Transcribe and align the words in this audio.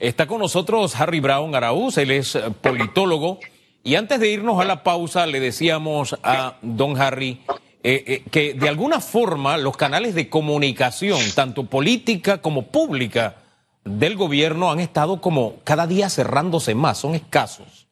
Está 0.00 0.28
con 0.28 0.38
nosotros 0.38 0.94
Harry 1.00 1.18
Brown 1.18 1.56
Araúz, 1.56 1.98
él 1.98 2.12
es 2.12 2.36
eh, 2.36 2.42
politólogo. 2.60 3.40
Y 3.82 3.96
antes 3.96 4.20
de 4.20 4.30
irnos 4.30 4.60
a 4.60 4.64
la 4.64 4.84
pausa, 4.84 5.26
le 5.26 5.40
decíamos 5.40 6.16
a 6.22 6.56
don 6.62 7.00
Harry 7.00 7.40
eh, 7.82 8.04
eh, 8.06 8.22
que 8.30 8.54
de 8.54 8.68
alguna 8.68 9.00
forma 9.00 9.56
los 9.56 9.76
canales 9.76 10.14
de 10.14 10.28
comunicación, 10.28 11.20
tanto 11.34 11.64
política 11.64 12.40
como 12.40 12.66
pública, 12.66 13.36
del 13.84 14.16
gobierno 14.16 14.70
han 14.70 14.80
estado 14.80 15.20
como 15.20 15.56
cada 15.64 15.86
día 15.86 16.10
cerrándose 16.10 16.74
más, 16.74 16.98
son 16.98 17.14
escasos. 17.14 17.88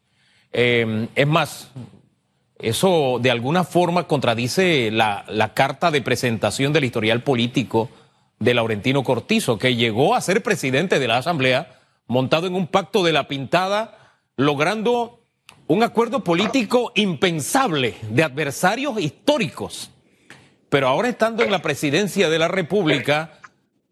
es 0.53 1.27
más, 1.27 1.71
eso 2.59 3.19
de 3.21 3.31
alguna 3.31 3.65
forma 3.65 4.07
contradice 4.07 4.91
la 4.91 5.53
carta 5.55 5.91
de 5.91 6.03
presentación 6.03 6.75
del 6.75 6.85
historial 6.85 7.23
político 7.23 7.89
de 8.39 8.53
Laurentino 8.53 9.03
Cortizo, 9.03 9.59
que 9.59 9.75
llegó 9.75 10.15
a 10.15 10.21
ser 10.21 10.43
presidente 10.43 10.99
de 10.99 11.09
la 11.09 11.17
Asamblea 11.17 11.76
montado 12.07 12.47
en 12.47 12.55
un 12.55 12.67
pacto 12.67 13.03
de 13.03 13.13
la 13.13 13.29
pintada, 13.29 14.19
logrando 14.37 15.21
un 15.67 15.83
acuerdo 15.83 16.23
político 16.23 16.93
impensable 16.95 17.97
de 18.11 18.23
adversarios 18.23 19.01
históricos. 19.01 19.91
Pero 20.69 20.89
ahora 20.89 21.09
estando 21.09 21.43
en 21.43 21.51
la 21.51 21.63
presidencia 21.63 22.29
de 22.29 22.39
la 22.39 22.49
República, 22.49 23.41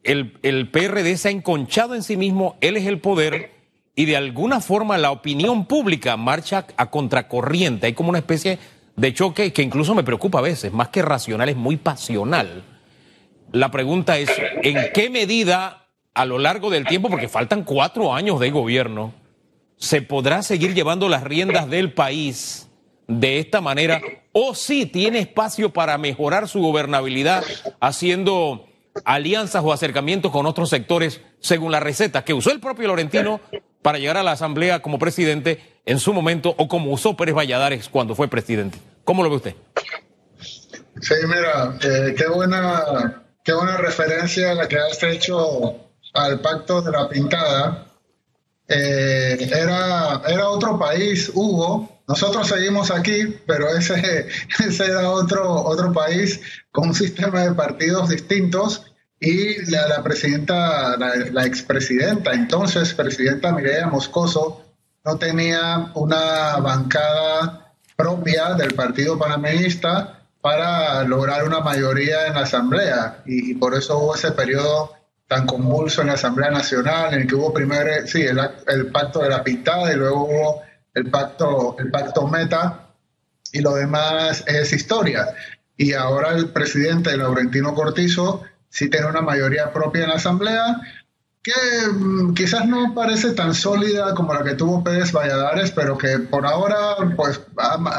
el, 0.03 0.69
PRD 0.71 1.17
se 1.17 1.29
ha 1.29 1.31
enconchado 1.31 1.95
en 1.95 2.03
sí 2.03 2.17
mismo, 2.17 2.57
él 2.61 2.77
es 2.77 2.87
el 2.87 3.01
poder 3.01 3.53
y 3.97 4.05
de 4.05 4.17
alguna 4.17 4.61
forma 4.61 4.99
la 4.99 5.11
opinión 5.11 5.67
pública 5.67 6.17
marcha 6.17 6.67
a 6.77 6.91
contracorriente. 6.91 7.87
Hay 7.87 7.93
como 7.95 8.11
una 8.11 8.19
especie 8.19 8.59
de 8.97 9.15
choque 9.15 9.53
que 9.53 9.63
incluso 9.63 9.95
me 9.95 10.05
preocupa 10.05 10.39
a 10.39 10.43
veces, 10.43 10.73
más 10.73 10.89
que 10.89 11.03
racional, 11.03 11.49
es 11.49 11.57
muy 11.57 11.77
pasional. 11.77 12.65
La 13.53 13.71
pregunta 13.71 14.19
es, 14.19 14.31
¿en 14.63 14.93
qué 14.93 15.11
medida 15.11 15.84
a 16.15 16.25
lo 16.25 16.39
largo 16.39 16.71
del 16.71 16.87
tiempo, 16.87 17.11
porque 17.11 17.29
faltan 17.29 17.65
cuatro 17.65 18.15
años 18.15 18.41
de 18.41 18.51
gobierno, 18.51 19.13
se 19.77 20.03
podrá 20.03 20.43
seguir 20.43 20.75
llevando 20.75 21.09
las 21.09 21.25
riendas 21.25 21.69
del 21.69 21.93
país 21.93 22.69
de 23.07 23.39
esta 23.39 23.61
manera? 23.61 24.01
¿O 24.33 24.55
si 24.55 24.87
tiene 24.87 25.19
espacio 25.19 25.73
para 25.73 25.99
mejorar 25.99 26.49
su 26.49 26.61
gobernabilidad 26.61 27.45
haciendo 27.81 28.67
alianzas 29.05 29.63
o 29.65 29.73
acercamientos 29.73 30.31
con 30.31 30.47
otros 30.47 30.71
sectores 30.71 31.21
según 31.41 31.73
la 31.73 31.81
receta 31.81 32.25
que 32.25 32.33
usó 32.33 32.53
el 32.53 32.61
propio 32.61 32.87
Laurentino 32.87 33.41
para 33.83 33.99
llegar 33.99 34.17
a 34.17 34.23
la 34.23 34.33
Asamblea 34.33 34.81
como 34.81 34.99
presidente 34.99 35.61
en 35.85 35.99
su 35.99 36.13
momento 36.15 36.55
o 36.57 36.69
como 36.69 36.93
usó 36.93 37.17
Pérez 37.17 37.35
Valladares 37.35 37.89
cuando 37.89 38.15
fue 38.15 38.29
presidente? 38.29 38.79
¿Cómo 39.05 39.23
lo 39.23 39.31
ve 39.31 39.37
usted? 39.37 39.55
Sí, 41.01 41.15
mira, 41.27 41.77
eh, 41.83 42.15
qué 42.17 42.29
buena 42.29 43.25
Qué 43.45 43.53
buena 43.53 43.77
referencia 43.77 44.55
la 44.55 44.67
que 44.67 44.79
has 44.79 45.03
hecho 45.03 45.77
al 46.15 46.41
pacto 46.41 46.81
de 46.83 46.91
la 46.91 47.09
pintada. 47.09 47.87
Eh, 48.67 49.51
era, 49.53 50.23
era 50.27 50.49
otro 50.49 50.79
país, 50.79 51.31
Hugo. 51.35 51.91
Nosotros 52.09 52.49
seguimos 52.49 52.91
aquí, 52.91 53.37
pero 53.47 53.69
ese, 53.69 54.29
ese 54.67 54.85
era 54.85 55.11
otro, 55.11 55.63
otro 55.65 55.93
país 55.93 56.41
con 56.73 56.89
un 56.89 56.95
sistema 56.95 57.43
de 57.43 57.55
partidos 57.55 58.09
distintos 58.09 58.87
y 59.21 59.71
la, 59.71 59.89
la 59.89 60.03
presidenta, 60.03 60.97
la, 60.97 61.15
la, 61.33 61.47
expresidenta, 61.47 62.33
entonces 62.33 62.93
presidenta 62.93 63.53
Mireya 63.53 63.87
Moscoso, 63.87 64.63
no 65.05 65.17
tenía 65.17 65.91
una 65.95 66.57
bancada 66.57 67.73
propia 67.97 68.55
del 68.55 68.75
Partido 68.75 69.19
Panameñista 69.19 70.21
para 70.41 71.05
lograr 71.05 71.45
una 71.45 71.61
mayoría 71.61 72.27
en 72.27 72.35
la 72.35 72.41
Asamblea 72.41 73.23
y, 73.25 73.55
por 73.55 73.75
eso 73.75 73.99
hubo 73.99 74.15
ese 74.15 74.33
periodo 74.33 74.93
tan 75.27 75.47
convulso 75.47 76.01
en 76.03 76.09
la 76.09 76.15
Asamblea 76.15 76.51
Nacional 76.51 77.15
en 77.15 77.23
el 77.23 77.27
que 77.27 77.35
hubo 77.35 77.53
primero 77.53 78.07
sí 78.07 78.23
el, 78.23 78.39
el 78.67 78.87
pacto 78.89 79.21
de 79.21 79.31
la 79.31 79.43
pintada 79.43 79.93
y 79.93 79.97
luego 79.97 80.25
hubo 80.25 80.63
el 80.95 81.11
pacto 81.11 81.77
el 81.79 81.91
pacto 81.91 82.27
Meta 82.29 82.91
y 83.53 83.61
lo 83.61 83.75
demás 83.75 84.45
es 84.47 84.73
historia. 84.73 85.29
Y 85.77 85.93
ahora 85.93 86.33
el 86.33 86.51
presidente 86.51 87.17
Laurentino 87.17 87.75
Cortizo 87.75 88.43
sí 88.69 88.91
tiene 88.91 89.07
una 89.07 89.23
mayoría 89.23 89.73
propia 89.73 90.05
en 90.05 90.11
la 90.11 90.17
Asamblea 90.17 90.81
que 91.45 91.53
mm, 91.93 92.35
quizás 92.35 92.67
no 92.67 92.95
parece 92.95 93.33
tan 93.33 93.55
sólida 93.55 94.15
como 94.15 94.33
la 94.33 94.43
que 94.43 94.55
tuvo 94.55 94.83
Pérez 94.83 95.13
Valladares, 95.13 95.71
pero 95.71 95.97
que 95.99 96.19
por 96.19 96.47
ahora 96.47 96.97
pues 97.15 97.41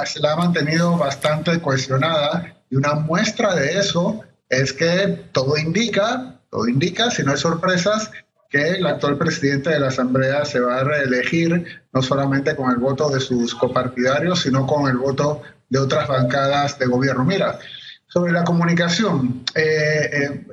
se 0.05 0.19
la 0.19 0.33
ha 0.33 0.35
mantenido 0.35 0.97
bastante 0.97 1.61
cohesionada. 1.61 2.55
Y 2.71 2.75
una 2.75 2.95
muestra 2.95 3.53
de 3.55 3.77
eso 3.77 4.21
es 4.49 4.73
que 4.73 5.29
todo 5.31 5.57
indica, 5.57 6.41
todo 6.49 6.67
indica, 6.67 7.11
si 7.11 7.23
no 7.23 7.31
hay 7.31 7.37
sorpresas, 7.37 8.11
que 8.49 8.69
el 8.71 8.85
actual 8.85 9.17
presidente 9.17 9.71
de 9.71 9.79
la 9.79 9.87
Asamblea 9.87 10.45
se 10.45 10.59
va 10.59 10.79
a 10.79 10.83
reelegir 10.83 11.83
no 11.91 12.01
solamente 12.01 12.55
con 12.55 12.71
el 12.71 12.77
voto 12.77 13.09
de 13.09 13.19
sus 13.19 13.55
copartidarios, 13.55 14.41
sino 14.41 14.65
con 14.65 14.87
el 14.89 14.97
voto 14.97 15.41
de 15.69 15.79
otras 15.79 16.07
bancadas 16.07 16.77
de 16.79 16.85
gobierno. 16.85 17.25
Mira, 17.25 17.59
sobre 18.07 18.31
la 18.31 18.43
comunicación, 18.43 19.43
eh, 19.55 20.09
eh, 20.13 20.47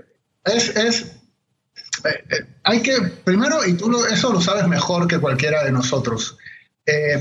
es, 0.44 0.76
es 0.76 1.16
eh, 2.04 2.46
hay 2.64 2.82
que, 2.82 3.00
primero, 3.24 3.64
y 3.64 3.74
tú 3.74 4.04
eso 4.06 4.32
lo 4.32 4.40
sabes 4.40 4.66
mejor 4.66 5.06
que 5.06 5.20
cualquiera 5.20 5.62
de 5.62 5.72
nosotros, 5.72 6.36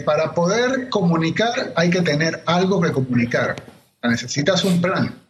para 0.06 0.34
poder 0.34 0.90
comunicar 0.90 1.74
hay 1.76 1.92
que 1.92 2.02
tener 2.02 2.42
algo 2.48 2.82
que 2.82 2.92
comunicar. 2.92 3.56
Necesitas 4.02 4.64
un 4.64 4.82
plan. 4.82 5.21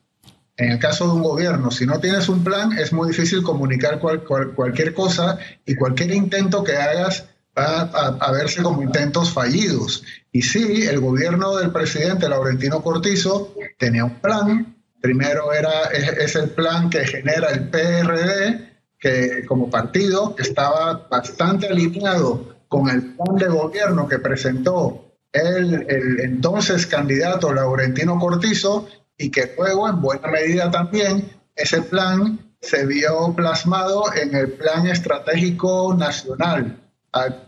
En 0.62 0.74
el 0.74 0.78
caso 0.78 1.08
de 1.08 1.14
un 1.14 1.24
gobierno, 1.24 1.72
si 1.72 1.88
no 1.88 2.00
tienes 2.00 2.30
un 2.30 2.44
plan, 2.44 2.78
es 2.78 2.94
muy 2.94 3.08
difícil 3.08 3.42
comunicar 3.42 4.00
cualquier 4.00 4.94
cosa 4.94 5.40
y 5.66 5.74
cualquier 5.74 6.14
intento 6.14 6.64
que 6.64 6.78
hagas 6.78 7.26
va 7.58 7.82
a, 7.82 8.32
verse 8.32 8.62
como 8.62 8.84
intentos 8.84 9.32
fallidos. 9.34 10.04
Y 10.32 10.44
sí, 10.44 10.84
el 10.84 11.00
gobierno 11.00 11.56
del 11.56 11.72
presidente 11.72 12.30
Laurentino 12.30 12.84
Cortizo 12.84 13.56
tenía 13.80 14.06
un 14.06 14.20
plan. 14.20 14.76
Primero 15.02 15.52
era, 15.52 15.86
es 15.86 16.36
el 16.36 16.52
plan 16.52 16.92
que 16.92 17.08
genera 17.08 17.50
el 17.50 17.70
PRD, 17.70 18.84
que 19.00 19.44
como 19.48 19.68
partido 19.68 20.36
estaba 20.38 21.08
bastante 21.10 21.70
alineado 21.70 22.56
con 22.68 22.88
el 22.88 23.16
plan 23.16 23.36
de 23.36 23.48
gobierno 23.48 24.08
que 24.08 24.20
presentó 24.20 25.08
el, 25.34 25.88
el 25.90 26.20
entonces 26.20 26.86
candidato 26.86 27.52
Laurentino 27.52 28.20
Cortizo 28.20 28.88
y 29.22 29.30
que 29.30 29.54
luego 29.58 29.88
en 29.88 30.02
buena 30.02 30.28
medida 30.28 30.72
también 30.72 31.32
ese 31.56 31.82
plan 31.84 32.40
se 32.60 32.86
vio 32.86 33.34
plasmado 33.36 34.04
en 34.16 34.36
el 34.36 34.54
plan 34.54 34.88
estratégico 34.88 35.96
nacional. 35.98 36.78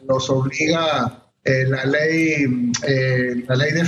nos 0.07 0.29
obliga 0.29 1.19
eh, 1.43 1.65
la 1.67 1.85
ley, 1.85 2.71
eh, 2.83 3.43
la 3.47 3.55
ley 3.55 3.71
de, 3.71 3.83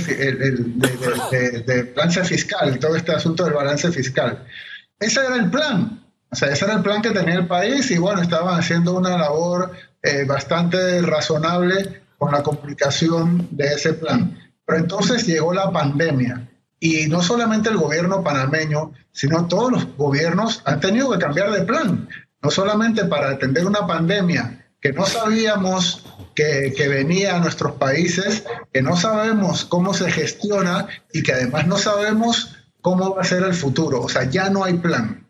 de, 1.30 1.60
de, 1.62 1.82
balance 1.94 2.24
fiscal, 2.24 2.78
todo 2.78 2.96
este 2.96 3.12
asunto 3.12 3.44
del 3.44 3.54
balance 3.54 3.90
fiscal. 3.92 4.44
Ese 4.98 5.20
era 5.20 5.36
el 5.36 5.50
plan. 5.50 6.02
O 6.30 6.36
sea, 6.36 6.48
ese 6.50 6.64
era 6.64 6.74
el 6.74 6.82
plan 6.82 7.02
que 7.02 7.10
tenía 7.10 7.36
el 7.36 7.46
país 7.46 7.90
y 7.90 7.98
bueno, 7.98 8.20
estaban 8.20 8.58
haciendo 8.58 8.94
una 8.94 9.16
labor 9.16 9.72
eh, 10.02 10.24
bastante 10.24 11.00
razonable 11.02 12.02
con 12.18 12.32
la 12.32 12.42
comunicación 12.42 13.48
de 13.52 13.66
ese 13.66 13.94
plan. 13.94 14.38
Pero 14.66 14.78
entonces 14.80 15.26
llegó 15.26 15.52
la 15.54 15.70
pandemia 15.70 16.48
y 16.80 17.06
no 17.06 17.22
solamente 17.22 17.70
el 17.70 17.76
gobierno 17.76 18.22
panameño, 18.22 18.92
sino 19.12 19.46
todos 19.46 19.70
los 19.70 19.96
gobiernos 19.96 20.62
han 20.64 20.80
tenido 20.80 21.10
que 21.12 21.18
cambiar 21.18 21.50
de 21.52 21.62
plan, 21.62 22.08
no 22.42 22.50
solamente 22.50 23.04
para 23.04 23.30
atender 23.30 23.66
una 23.66 23.86
pandemia 23.86 24.66
que 24.80 24.92
no 24.92 25.06
sabíamos 25.06 26.04
que, 26.34 26.74
que, 26.76 26.86
venía 26.86 27.36
a 27.36 27.40
nuestros 27.40 27.72
países, 27.72 28.44
que 28.72 28.82
no 28.82 28.96
sabemos 28.96 29.64
cómo 29.64 29.94
se 29.94 30.10
gestiona 30.10 30.86
y 31.12 31.22
que 31.22 31.32
además 31.32 31.66
no 31.66 31.78
sabemos 31.78 32.56
cómo 32.82 33.14
va 33.14 33.22
a 33.22 33.24
ser 33.24 33.42
el 33.42 33.54
futuro. 33.54 34.02
O 34.02 34.08
sea, 34.08 34.24
ya 34.30 34.50
no 34.50 34.62
hay 34.62 34.74
plan. 34.74 35.26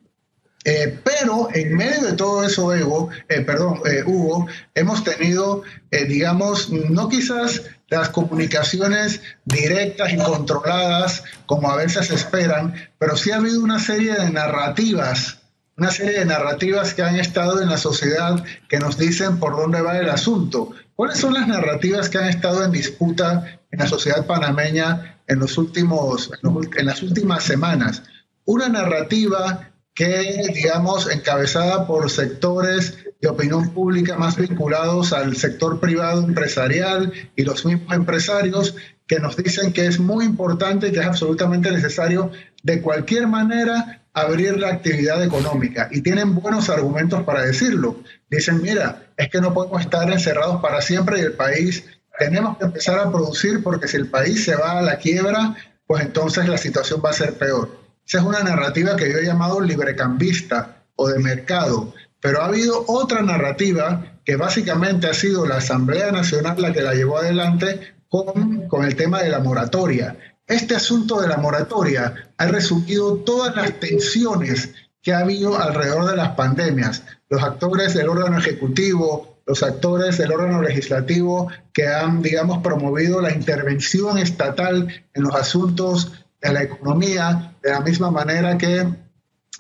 Eh, 0.66 0.98
pero 1.04 1.48
en 1.54 1.76
medio 1.76 2.02
de 2.02 2.12
todo 2.14 2.44
eso, 2.44 2.74
Evo, 2.74 3.08
eh, 3.28 3.40
perdón, 3.42 3.80
eh, 3.84 4.02
Hugo, 4.04 4.48
hemos 4.74 5.04
tenido, 5.04 5.62
digamos, 6.08 6.70
no 6.70 7.08
quizás 7.08 7.62
las 7.88 8.08
comunicaciones 8.08 9.20
directas 9.44 10.12
y 10.12 10.16
controladas 10.16 11.22
como 11.46 11.70
a 11.70 11.76
veces 11.76 12.10
esperan, 12.10 12.74
pero 12.98 13.16
sí 13.16 13.30
ha 13.30 13.36
habido 13.36 13.62
una 13.62 13.78
serie 13.78 14.14
de 14.14 14.30
narrativas, 14.30 15.38
una 15.76 15.90
serie 15.90 16.20
de 16.20 16.24
narrativas 16.24 16.94
que 16.94 17.02
han 17.02 17.16
estado 17.16 17.62
en 17.62 17.68
la 17.68 17.78
sociedad 17.78 18.42
que 18.68 18.78
nos 18.78 18.98
dicen 18.98 19.38
por 19.38 19.56
dónde 19.56 19.82
va 19.82 19.98
el 19.98 20.08
asunto. 20.08 20.72
¿Cuáles 20.94 21.18
son 21.18 21.34
las 21.34 21.46
narrativas 21.46 22.08
que 22.08 22.18
han 22.18 22.28
estado 22.28 22.64
en 22.64 22.72
disputa 22.72 23.60
en 23.70 23.78
la 23.78 23.86
sociedad 23.86 24.26
panameña 24.26 25.20
en, 25.26 25.38
los 25.38 25.58
últimos, 25.58 26.30
en 26.42 26.86
las 26.86 27.02
últimas 27.02 27.44
semanas? 27.44 28.02
Una 28.46 28.68
narrativa 28.68 29.70
que, 29.96 30.52
digamos, 30.54 31.10
encabezada 31.10 31.86
por 31.86 32.10
sectores 32.10 32.98
de 33.20 33.28
opinión 33.28 33.70
pública 33.70 34.16
más 34.18 34.36
vinculados 34.36 35.14
al 35.14 35.34
sector 35.36 35.80
privado 35.80 36.22
empresarial 36.22 37.12
y 37.34 37.42
los 37.42 37.64
mismos 37.64 37.94
empresarios 37.94 38.76
que 39.06 39.18
nos 39.18 39.36
dicen 39.38 39.72
que 39.72 39.86
es 39.86 39.98
muy 39.98 40.26
importante 40.26 40.88
y 40.88 40.92
que 40.92 41.00
es 41.00 41.06
absolutamente 41.06 41.72
necesario 41.72 42.30
de 42.62 42.82
cualquier 42.82 43.26
manera 43.26 44.02
abrir 44.12 44.58
la 44.58 44.68
actividad 44.68 45.24
económica 45.24 45.88
y 45.90 46.02
tienen 46.02 46.34
buenos 46.34 46.68
argumentos 46.68 47.22
para 47.22 47.42
decirlo. 47.42 47.96
dicen, 48.28 48.60
mira, 48.60 49.06
es 49.16 49.30
que 49.30 49.40
no 49.40 49.54
podemos 49.54 49.80
estar 49.80 50.12
encerrados 50.12 50.60
para 50.60 50.82
siempre 50.82 51.20
y 51.20 51.22
el 51.22 51.32
país 51.32 51.84
tenemos 52.18 52.58
que 52.58 52.66
empezar 52.66 52.98
a 52.98 53.10
producir 53.10 53.62
porque 53.62 53.88
si 53.88 53.96
el 53.96 54.08
país 54.08 54.44
se 54.44 54.56
va 54.56 54.78
a 54.78 54.82
la 54.82 54.98
quiebra, 54.98 55.56
pues 55.86 56.02
entonces 56.02 56.46
la 56.48 56.58
situación 56.58 57.00
va 57.02 57.10
a 57.10 57.14
ser 57.14 57.38
peor. 57.38 57.85
Esa 58.06 58.18
es 58.18 58.24
una 58.24 58.40
narrativa 58.40 58.94
que 58.94 59.10
yo 59.10 59.18
he 59.18 59.24
llamado 59.24 59.60
librecambista 59.60 60.84
o 60.94 61.08
de 61.08 61.18
mercado, 61.18 61.92
pero 62.20 62.40
ha 62.40 62.46
habido 62.46 62.84
otra 62.86 63.22
narrativa 63.22 64.20
que 64.24 64.36
básicamente 64.36 65.08
ha 65.08 65.14
sido 65.14 65.44
la 65.44 65.56
Asamblea 65.56 66.12
Nacional 66.12 66.60
la 66.60 66.72
que 66.72 66.82
la 66.82 66.94
llevó 66.94 67.18
adelante 67.18 67.94
con, 68.08 68.68
con 68.68 68.84
el 68.84 68.94
tema 68.94 69.22
de 69.22 69.30
la 69.30 69.40
moratoria. 69.40 70.16
Este 70.46 70.76
asunto 70.76 71.20
de 71.20 71.28
la 71.28 71.38
moratoria 71.38 72.32
ha 72.36 72.46
resumido 72.46 73.16
todas 73.16 73.56
las 73.56 73.80
tensiones 73.80 74.70
que 75.02 75.12
ha 75.12 75.20
habido 75.20 75.58
alrededor 75.58 76.08
de 76.08 76.16
las 76.16 76.30
pandemias. 76.30 77.02
Los 77.28 77.42
actores 77.42 77.94
del 77.94 78.08
órgano 78.08 78.38
ejecutivo, 78.38 79.40
los 79.46 79.62
actores 79.64 80.18
del 80.18 80.32
órgano 80.32 80.62
legislativo 80.62 81.48
que 81.72 81.88
han, 81.88 82.22
digamos, 82.22 82.58
promovido 82.58 83.20
la 83.20 83.32
intervención 83.32 84.18
estatal 84.18 85.04
en 85.14 85.22
los 85.22 85.34
asuntos 85.34 86.25
de 86.40 86.52
la 86.52 86.62
economía, 86.62 87.54
de 87.62 87.70
la 87.70 87.80
misma 87.80 88.10
manera 88.10 88.56
que 88.58 88.86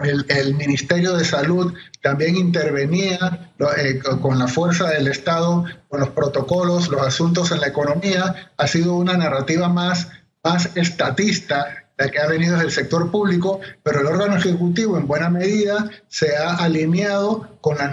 el, 0.00 0.54
Ministerio 0.54 1.16
de 1.16 1.24
Salud 1.24 1.72
también 2.02 2.36
intervenía 2.36 3.52
eh, 3.78 4.00
con 4.20 4.38
la 4.38 4.46
fuerza 4.46 4.90
del 4.90 5.08
Estado, 5.08 5.64
con 5.88 6.00
los 6.00 6.10
protocolos, 6.10 6.88
los 6.88 7.00
asuntos 7.00 7.50
en 7.50 7.60
la 7.60 7.68
economía, 7.68 8.52
ha 8.56 8.66
sido 8.66 8.94
una 8.94 9.16
narrativa 9.16 9.68
más, 9.68 10.08
más 10.44 10.70
estatista 10.76 11.86
la 11.98 12.10
que 12.10 12.18
ha 12.18 12.26
venido 12.26 12.52
desde 12.54 12.66
el 12.66 12.72
sector 12.72 13.10
público, 13.10 13.60
pero 13.82 14.00
el 14.00 14.06
órgano 14.06 14.36
ejecutivo 14.36 14.98
en 14.98 15.06
buena 15.06 15.30
medida 15.30 15.88
se 16.08 16.36
ha 16.36 16.56
alineado 16.56 17.56
con 17.62 17.78
la 17.78 17.88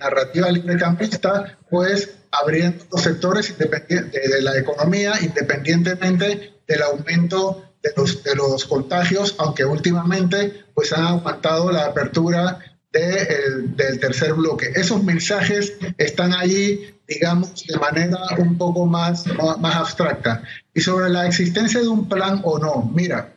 narrativa 0.00 0.50
librecampista, 0.50 1.58
pues 1.68 2.16
abriendo 2.32 2.82
los 2.90 3.02
sectores 3.02 3.54
de 3.58 4.42
la 4.42 4.56
economía 4.56 5.12
independientemente 5.20 6.55
del 6.66 6.82
aumento 6.82 7.72
de 7.82 7.92
los, 7.96 8.22
de 8.22 8.34
los 8.34 8.64
contagios, 8.64 9.34
aunque 9.38 9.64
últimamente 9.64 10.64
pues 10.74 10.92
han 10.92 11.04
aumentado 11.04 11.70
la 11.70 11.86
apertura 11.86 12.58
del 12.92 14.00
tercer 14.00 14.32
bloque. 14.34 14.72
Esos 14.74 15.02
mensajes 15.02 15.74
están 15.98 16.32
allí, 16.32 16.94
digamos, 17.06 17.66
de 17.66 17.78
manera 17.78 18.18
un 18.38 18.56
poco 18.56 18.86
más, 18.86 19.26
más 19.58 19.76
abstracta. 19.76 20.42
Y 20.72 20.80
sobre 20.80 21.10
la 21.10 21.26
existencia 21.26 21.80
de 21.80 21.88
un 21.88 22.08
plan 22.08 22.40
o 22.44 22.58
no, 22.58 22.90
mira, 22.94 23.36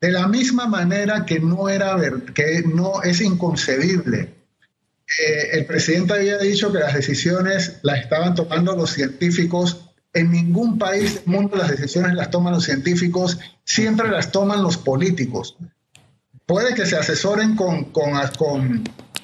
de 0.00 0.12
la 0.12 0.28
misma 0.28 0.66
manera 0.66 1.26
que 1.26 1.40
no 1.40 1.68
era 1.68 1.96
que 2.34 2.62
no 2.62 3.02
es 3.02 3.20
inconcebible. 3.20 4.34
Eh, 5.18 5.48
el 5.52 5.66
presidente 5.66 6.12
había 6.12 6.38
dicho 6.38 6.72
que 6.72 6.78
las 6.78 6.94
decisiones 6.94 7.78
las 7.82 8.00
estaban 8.00 8.34
tomando 8.34 8.76
los 8.76 8.90
científicos. 8.90 9.87
En 10.12 10.30
ningún 10.30 10.78
país 10.78 11.16
del 11.16 11.26
mundo 11.26 11.56
las 11.56 11.70
decisiones 11.70 12.14
las 12.14 12.30
toman 12.30 12.54
los 12.54 12.64
científicos, 12.64 13.38
siempre 13.64 14.08
las 14.08 14.32
toman 14.32 14.62
los 14.62 14.76
políticos 14.76 15.56
puede 16.48 16.74
que 16.74 16.86
se 16.86 16.96
asesoren 16.96 17.54
con, 17.54 17.84
con, 17.92 18.14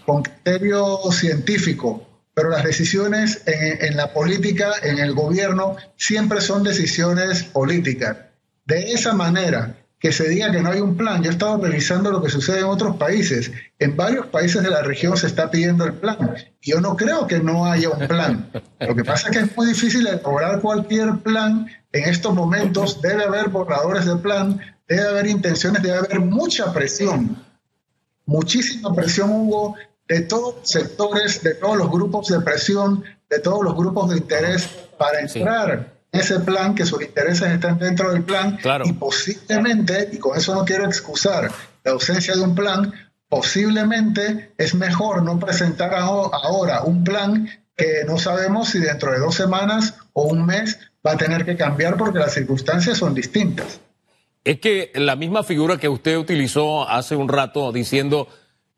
con, 0.05 0.23
criterio 0.23 0.99
científico, 1.11 2.07
pero 2.35 2.51
las 2.51 2.65
decisiones 2.65 3.43
en, 3.47 3.83
en, 3.83 3.97
la 3.97 4.13
política, 4.13 4.75
en 4.83 4.99
el 4.99 5.15
gobierno, 5.15 5.77
siempre 5.97 6.43
son 6.43 6.63
decisiones 6.63 7.43
políticas. 7.43 8.19
De 8.67 8.93
esa 8.93 9.15
manera, 9.15 9.75
que 10.05 10.13
se 10.13 10.29
diga 10.29 10.53
que 10.53 10.61
no 10.61 10.71
hay 10.71 10.81
un 10.81 10.99
plan, 10.99 11.23
yo 11.23 11.31
he 11.31 11.33
estado 11.33 11.57
revisando 11.57 12.11
lo 12.11 12.23
que 12.23 12.29
sucede 12.29 12.59
en 12.59 12.67
otros 12.67 12.97
países. 12.97 13.51
En 13.79 13.97
varios 13.97 14.27
países 14.27 14.63
de 14.63 14.69
la 14.69 14.83
región 14.83 15.17
se 15.17 15.27
está 15.27 15.51
pidiendo 15.51 15.87
el 15.87 15.95
plan. 15.95 16.35
Yo 16.61 16.79
no 16.79 16.95
creo 16.95 17.27
que 17.27 17.39
no 17.41 17.65
haya 17.65 17.89
un 17.89 18.07
plan. 18.07 18.51
Lo 18.81 18.95
que 18.95 19.03
pasa 19.03 19.31
es 19.31 19.35
que 19.35 19.45
es 19.45 19.57
muy 19.57 19.69
difícil 19.69 20.07
elaborar 20.07 20.61
cualquier 20.61 21.21
plan 21.21 21.67
en 21.93 22.05
estos 22.05 22.35
momentos. 22.35 23.01
Debe 23.01 23.25
haber 23.25 23.49
borradores 23.49 24.05
de 24.05 24.17
plan, 24.17 24.61
debe 24.87 25.09
haber 25.09 25.27
intenciones, 25.27 25.83
debe 25.83 25.97
haber 25.97 26.21
mucha 26.21 26.71
presión, 26.71 27.43
muchísima 28.27 28.95
presión, 28.95 29.31
Hugo, 29.31 29.75
de 30.07 30.21
todos 30.21 30.57
los 30.57 30.69
sectores, 30.69 31.43
de 31.43 31.55
todos 31.55 31.79
los 31.79 31.91
grupos 31.91 32.29
de 32.29 32.41
presión, 32.41 33.03
de 33.31 33.39
todos 33.39 33.65
los 33.65 33.75
grupos 33.75 34.11
de 34.11 34.19
interés 34.19 34.69
para 34.99 35.21
entrar 35.21 35.71
en 35.71 35.94
ese 36.15 36.41
plan, 36.41 36.75
que 36.75 36.87
sus 36.87 37.03
intereses 37.03 37.51
están 37.51 37.79
dentro 37.79 38.13
del 38.13 38.23
plan 38.23 38.59
y 38.85 38.93
posiblemente, 38.93 40.11
y 40.13 40.19
con 40.19 40.37
eso 40.37 40.55
no 40.55 40.65
quiero 40.65 40.85
excusar 40.87 41.51
la 41.83 41.93
ausencia 41.93 42.35
de 42.35 42.43
un 42.43 42.55
plan, 42.55 42.93
posiblemente 43.29 44.53
es 44.59 44.75
mejor 44.75 45.23
no 45.23 45.39
presentar 45.39 45.95
ahora 45.95 46.83
un 46.83 47.05
plan 47.05 47.49
que 47.77 48.05
no 48.07 48.19
sabemos 48.19 48.69
si 48.69 48.79
dentro 48.79 49.13
de 49.13 49.19
dos 49.19 49.35
semanas 49.35 49.97
o 50.13 50.25
un 50.25 50.47
mes 50.47 50.79
va 51.07 51.13
a 51.13 51.17
tener 51.17 51.45
que 51.45 51.57
cambiar 51.57 51.97
porque 51.97 52.19
las 52.19 52.35
circunstancias 52.35 52.99
son 52.99 53.15
distintas. 53.15 53.81
Es 54.45 54.61
que 54.61 54.93
la 54.95 55.17
misma 55.17 55.43
figura 55.43 55.79
que 55.79 55.89
usted 55.89 56.17
utilizó 56.17 56.89
hace 56.89 57.17
un 57.17 57.29
rato 57.29 57.73
diciendo 57.73 58.29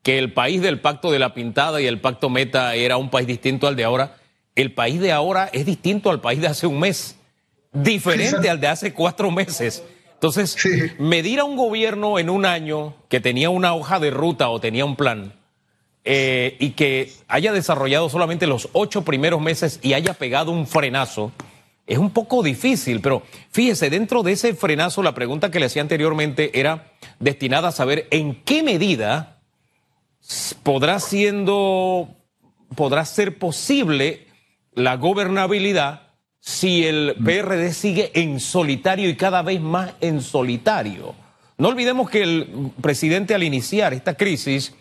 que 0.02 0.18
el 0.18 0.32
país 0.32 0.62
del 0.62 0.80
pacto 0.80 1.10
de 1.10 1.18
la 1.18 1.34
pintada 1.34 1.80
y 1.80 1.86
el 1.86 2.00
pacto 2.00 2.30
meta 2.30 2.74
era 2.76 2.96
un 2.96 3.10
país 3.10 3.26
distinto 3.26 3.66
al 3.66 3.74
de 3.74 3.84
ahora, 3.84 4.16
el 4.54 4.72
país 4.72 5.00
de 5.00 5.12
ahora 5.12 5.50
es 5.52 5.66
distinto 5.66 6.10
al 6.10 6.20
país 6.20 6.40
de 6.40 6.46
hace 6.46 6.66
un 6.66 6.78
mes, 6.78 7.18
diferente 7.82 8.48
al 8.48 8.60
de 8.60 8.68
hace 8.68 8.92
cuatro 8.92 9.30
meses. 9.30 9.82
Entonces, 10.14 10.56
medir 10.98 11.40
a 11.40 11.44
un 11.44 11.56
gobierno 11.56 12.18
en 12.18 12.30
un 12.30 12.46
año 12.46 12.94
que 13.08 13.20
tenía 13.20 13.50
una 13.50 13.74
hoja 13.74 14.00
de 14.00 14.10
ruta 14.10 14.48
o 14.48 14.60
tenía 14.60 14.84
un 14.84 14.96
plan 14.96 15.34
eh, 16.04 16.56
y 16.58 16.70
que 16.70 17.12
haya 17.28 17.52
desarrollado 17.52 18.08
solamente 18.08 18.46
los 18.46 18.70
ocho 18.72 19.02
primeros 19.02 19.40
meses 19.40 19.78
y 19.82 19.92
haya 19.92 20.14
pegado 20.14 20.52
un 20.52 20.66
frenazo, 20.66 21.32
es 21.86 21.98
un 21.98 22.10
poco 22.10 22.42
difícil, 22.42 23.00
pero 23.00 23.22
fíjese, 23.50 23.90
dentro 23.90 24.22
de 24.22 24.32
ese 24.32 24.54
frenazo, 24.54 25.02
la 25.02 25.14
pregunta 25.14 25.50
que 25.50 25.60
le 25.60 25.66
hacía 25.66 25.82
anteriormente 25.82 26.58
era 26.58 26.92
destinada 27.20 27.68
a 27.68 27.72
saber 27.72 28.08
en 28.10 28.42
qué 28.42 28.62
medida 28.62 29.42
podrá 30.62 30.98
siendo, 30.98 32.08
podrá 32.74 33.04
ser 33.04 33.38
posible 33.38 34.26
la 34.74 34.96
gobernabilidad 34.96 36.05
si 36.46 36.86
el 36.86 37.16
PRD 37.24 37.72
sigue 37.72 38.12
en 38.14 38.38
solitario 38.38 39.08
y 39.08 39.16
cada 39.16 39.42
vez 39.42 39.60
más 39.60 39.94
en 40.00 40.20
solitario. 40.20 41.16
No 41.58 41.66
olvidemos 41.66 42.08
que 42.08 42.22
el 42.22 42.70
presidente 42.80 43.34
al 43.34 43.42
iniciar 43.42 43.92
esta 43.92 44.14
crisis 44.14 44.72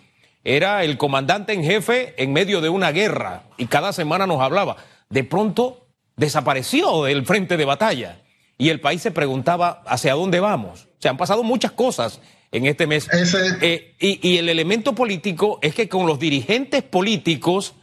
era 0.43 0.83
el 0.83 0.99
comandante 0.99 1.53
en 1.53 1.63
jefe 1.63 2.13
en 2.21 2.33
medio 2.33 2.61
de 2.61 2.69
una 2.69 2.91
guerra 2.91 3.45
y 3.57 3.65
cada 3.65 3.93
semana 3.93 4.27
nos 4.27 4.41
hablaba. 4.41 4.77
De 5.09 5.23
pronto 5.23 5.87
desapareció 6.15 7.05
del 7.05 7.25
frente 7.25 7.57
de 7.57 7.65
batalla 7.65 8.21
y 8.59 8.69
el 8.69 8.79
país 8.79 9.01
se 9.01 9.09
preguntaba 9.09 9.81
hacia 9.87 10.13
dónde 10.13 10.39
vamos. 10.39 10.87
Se 10.99 11.09
han 11.09 11.17
pasado 11.17 11.41
muchas 11.41 11.71
cosas 11.71 12.21
en 12.51 12.67
este 12.67 12.85
mes. 12.85 13.09
Eh, 13.61 13.95
y, 13.99 14.19
y, 14.29 14.37
el 14.37 14.49
elemento 14.49 14.93
político 14.93 15.57
es 15.63 15.73
que 15.73 15.89
con 15.89 16.05
los 16.05 16.19
dirigentes 16.19 16.83
políticos 16.83 17.73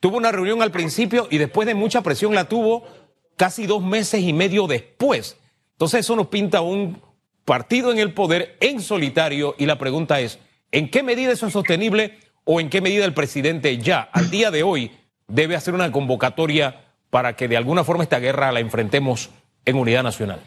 tuvo 0.00 0.16
una 0.16 0.32
reunión 0.32 0.62
al 0.62 0.70
principio 0.70 1.28
y 1.30 1.36
después 1.36 1.66
de 1.66 1.74
mucha 1.74 2.00
presión 2.00 2.34
la 2.34 2.48
tuvo 2.48 3.05
casi 3.36 3.66
dos 3.66 3.82
meses 3.82 4.20
y 4.22 4.32
medio 4.32 4.66
después. 4.66 5.36
Entonces 5.72 6.00
eso 6.00 6.16
nos 6.16 6.28
pinta 6.28 6.60
un 6.60 7.02
partido 7.44 7.92
en 7.92 7.98
el 7.98 8.12
poder 8.12 8.56
en 8.60 8.80
solitario 8.80 9.54
y 9.58 9.66
la 9.66 9.78
pregunta 9.78 10.20
es, 10.20 10.38
¿en 10.72 10.90
qué 10.90 11.02
medida 11.02 11.32
eso 11.32 11.46
es 11.46 11.52
sostenible 11.52 12.18
o 12.44 12.60
en 12.60 12.70
qué 12.70 12.80
medida 12.80 13.04
el 13.04 13.14
presidente 13.14 13.78
ya, 13.78 14.00
al 14.12 14.30
día 14.30 14.50
de 14.50 14.62
hoy, 14.62 14.92
debe 15.28 15.56
hacer 15.56 15.74
una 15.74 15.92
convocatoria 15.92 16.84
para 17.10 17.36
que 17.36 17.48
de 17.48 17.56
alguna 17.56 17.84
forma 17.84 18.02
esta 18.02 18.18
guerra 18.18 18.52
la 18.52 18.60
enfrentemos 18.60 19.30
en 19.64 19.76
unidad 19.76 20.02
nacional. 20.02 20.40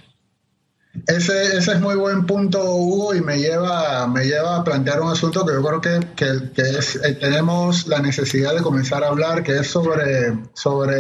Ese, 1.08 1.58
es 1.58 1.80
muy 1.80 1.96
buen 1.96 2.26
punto, 2.26 2.76
Hugo, 2.76 3.14
y 3.14 3.22
me 3.22 3.38
lleva, 3.38 4.08
me 4.08 4.26
lleva 4.26 4.58
a 4.58 4.64
plantear 4.64 5.02
un 5.02 5.12
asunto 5.12 5.46
que 5.46 5.54
yo 5.54 5.64
creo 5.64 5.82
que, 5.82 6.00
que, 6.16 6.62
es, 6.62 6.96
eh, 6.96 7.14
tenemos 7.14 7.88
la 7.88 8.00
necesidad 8.00 8.56
de 8.56 8.62
comenzar 8.62 9.04
a 9.04 9.08
hablar, 9.08 9.44
que 9.44 9.60
es 9.60 9.68
sobre, 9.68 10.34
sobre, 10.54 11.00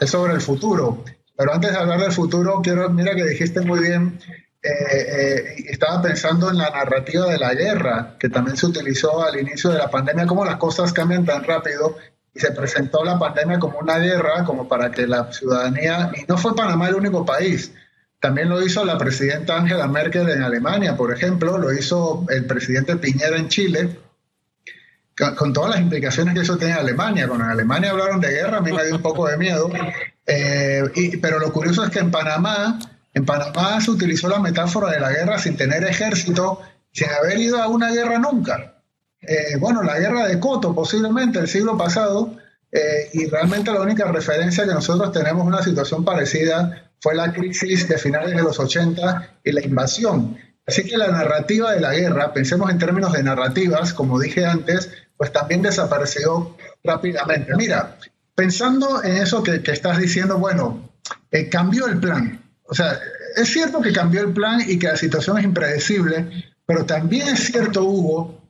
es 0.00 0.10
sobre 0.10 0.34
el 0.34 0.40
futuro. 0.40 1.02
Pero 1.36 1.54
antes 1.54 1.72
de 1.72 1.78
hablar 1.78 2.00
del 2.00 2.12
futuro, 2.12 2.60
quiero, 2.62 2.88
mira 2.90 3.14
que 3.14 3.24
dijiste 3.24 3.60
muy 3.62 3.80
bien, 3.80 4.18
eh, 4.62 4.68
eh, 4.70 5.54
estaba 5.68 6.00
pensando 6.02 6.50
en 6.50 6.58
la 6.58 6.70
narrativa 6.70 7.26
de 7.26 7.38
la 7.38 7.54
guerra, 7.54 8.16
que 8.18 8.28
también 8.28 8.56
se 8.56 8.66
utilizó 8.66 9.24
al 9.24 9.40
inicio 9.40 9.70
de 9.70 9.78
la 9.78 9.90
pandemia, 9.90 10.26
cómo 10.26 10.44
las 10.44 10.56
cosas 10.56 10.92
cambian 10.92 11.24
tan 11.24 11.42
rápido 11.42 11.96
y 12.34 12.40
se 12.40 12.52
presentó 12.52 13.04
la 13.04 13.18
pandemia 13.18 13.58
como 13.58 13.78
una 13.78 13.98
guerra, 13.98 14.44
como 14.44 14.68
para 14.68 14.90
que 14.90 15.06
la 15.06 15.32
ciudadanía, 15.32 16.12
y 16.14 16.24
no 16.28 16.38
fue 16.38 16.54
Panamá 16.54 16.88
el 16.88 16.94
único 16.94 17.26
país, 17.26 17.72
también 18.20 18.48
lo 18.48 18.62
hizo 18.62 18.84
la 18.84 18.96
presidenta 18.96 19.56
Angela 19.56 19.88
Merkel 19.88 20.28
en 20.30 20.42
Alemania, 20.42 20.96
por 20.96 21.12
ejemplo, 21.12 21.58
lo 21.58 21.72
hizo 21.72 22.24
el 22.28 22.46
presidente 22.46 22.96
Piñera 22.96 23.36
en 23.36 23.48
Chile, 23.48 23.98
con, 25.36 25.52
todas 25.52 25.70
las 25.72 25.80
implicaciones 25.80 26.34
que 26.34 26.40
eso 26.40 26.56
tiene 26.56 26.74
en 26.74 26.80
Alemania. 26.80 27.28
Con 27.28 27.42
Alemania 27.42 27.90
hablaron 27.90 28.20
de 28.20 28.30
guerra, 28.30 28.58
a 28.58 28.60
mí 28.60 28.72
me 28.72 28.84
dio 28.84 28.94
un 28.94 29.02
poco 29.02 29.26
de 29.26 29.36
miedo, 29.36 29.68
eh, 30.26 31.18
pero 31.20 31.38
lo 31.38 31.52
curioso 31.52 31.84
es 31.84 31.90
que 31.90 31.98
en 31.98 32.10
Panamá, 32.10 32.78
en 33.14 33.24
Panamá 33.24 33.80
se 33.80 33.90
utilizó 33.90 34.28
la 34.28 34.38
metáfora 34.38 34.90
de 34.90 35.00
la 35.00 35.10
guerra 35.10 35.38
sin 35.38 35.56
tener 35.56 35.84
ejército, 35.84 36.60
sin 36.92 37.08
haber 37.10 37.38
ido 37.38 37.60
a 37.62 37.68
una 37.68 37.90
guerra 37.90 38.18
nunca. 38.18 38.82
Eh, 39.20 39.56
bueno, 39.58 39.82
la 39.82 39.98
guerra 39.98 40.26
de 40.26 40.40
Coto, 40.40 40.74
posiblemente 40.74 41.38
el 41.38 41.48
siglo 41.48 41.76
pasado, 41.76 42.36
eh, 42.70 43.10
y 43.12 43.26
realmente 43.26 43.70
la 43.70 43.82
única 43.82 44.10
referencia 44.10 44.64
que 44.64 44.72
nosotros 44.72 45.12
tenemos 45.12 45.46
una 45.46 45.62
situación 45.62 46.04
parecida 46.04 46.90
fue 47.00 47.14
la 47.14 47.32
crisis 47.32 47.86
de 47.88 47.98
finales 47.98 48.34
de 48.34 48.42
los 48.42 48.58
80 48.58 49.40
y 49.44 49.52
la 49.52 49.62
invasión. 49.62 50.38
Así 50.66 50.84
que 50.84 50.96
la 50.96 51.08
narrativa 51.08 51.72
de 51.72 51.80
la 51.80 51.92
guerra, 51.92 52.32
pensemos 52.32 52.70
en 52.70 52.78
términos 52.78 53.12
de 53.12 53.22
narrativas, 53.22 53.92
como 53.92 54.18
dije 54.18 54.46
antes, 54.46 54.90
pues 55.16 55.32
también 55.32 55.60
desapareció 55.62 56.56
rápidamente. 56.82 57.54
Mira, 57.56 57.98
pensando 58.34 59.02
en 59.02 59.16
eso 59.16 59.42
que, 59.42 59.62
estás 59.64 59.98
diciendo, 59.98 60.38
bueno, 60.38 60.90
eh, 61.30 61.48
cambió 61.48 61.86
el 61.86 61.98
plan. 61.98 62.42
O 62.64 62.74
sea, 62.74 62.98
es 63.36 63.52
cierto 63.52 63.80
que 63.80 63.92
cambió 63.92 64.22
el 64.22 64.32
plan 64.32 64.62
y 64.66 64.78
que 64.78 64.88
la 64.88 64.96
situación 64.96 65.38
es 65.38 65.44
impredecible, 65.44 66.54
pero 66.66 66.84
también 66.86 67.28
es 67.28 67.44
cierto, 67.46 67.84
Hugo, 67.84 68.40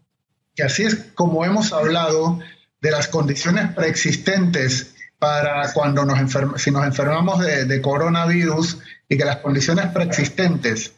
que 0.54 0.64
así 0.64 0.84
es 0.84 0.96
como 1.14 1.44
hemos 1.44 1.72
hablado 1.72 2.40
de 2.80 2.90
las 2.90 3.08
condiciones 3.08 3.72
preexistentes 3.74 4.94
para 5.18 5.72
cuando 5.72 6.04
nos 6.04 6.18
si 6.60 6.70
nos 6.72 6.84
enfermamos 6.84 7.40
de 7.40 7.80
coronavirus 7.80 8.78
y 9.08 9.16
que 9.16 9.24
las 9.24 9.36
condiciones 9.36 9.86
preexistentes 9.86 10.92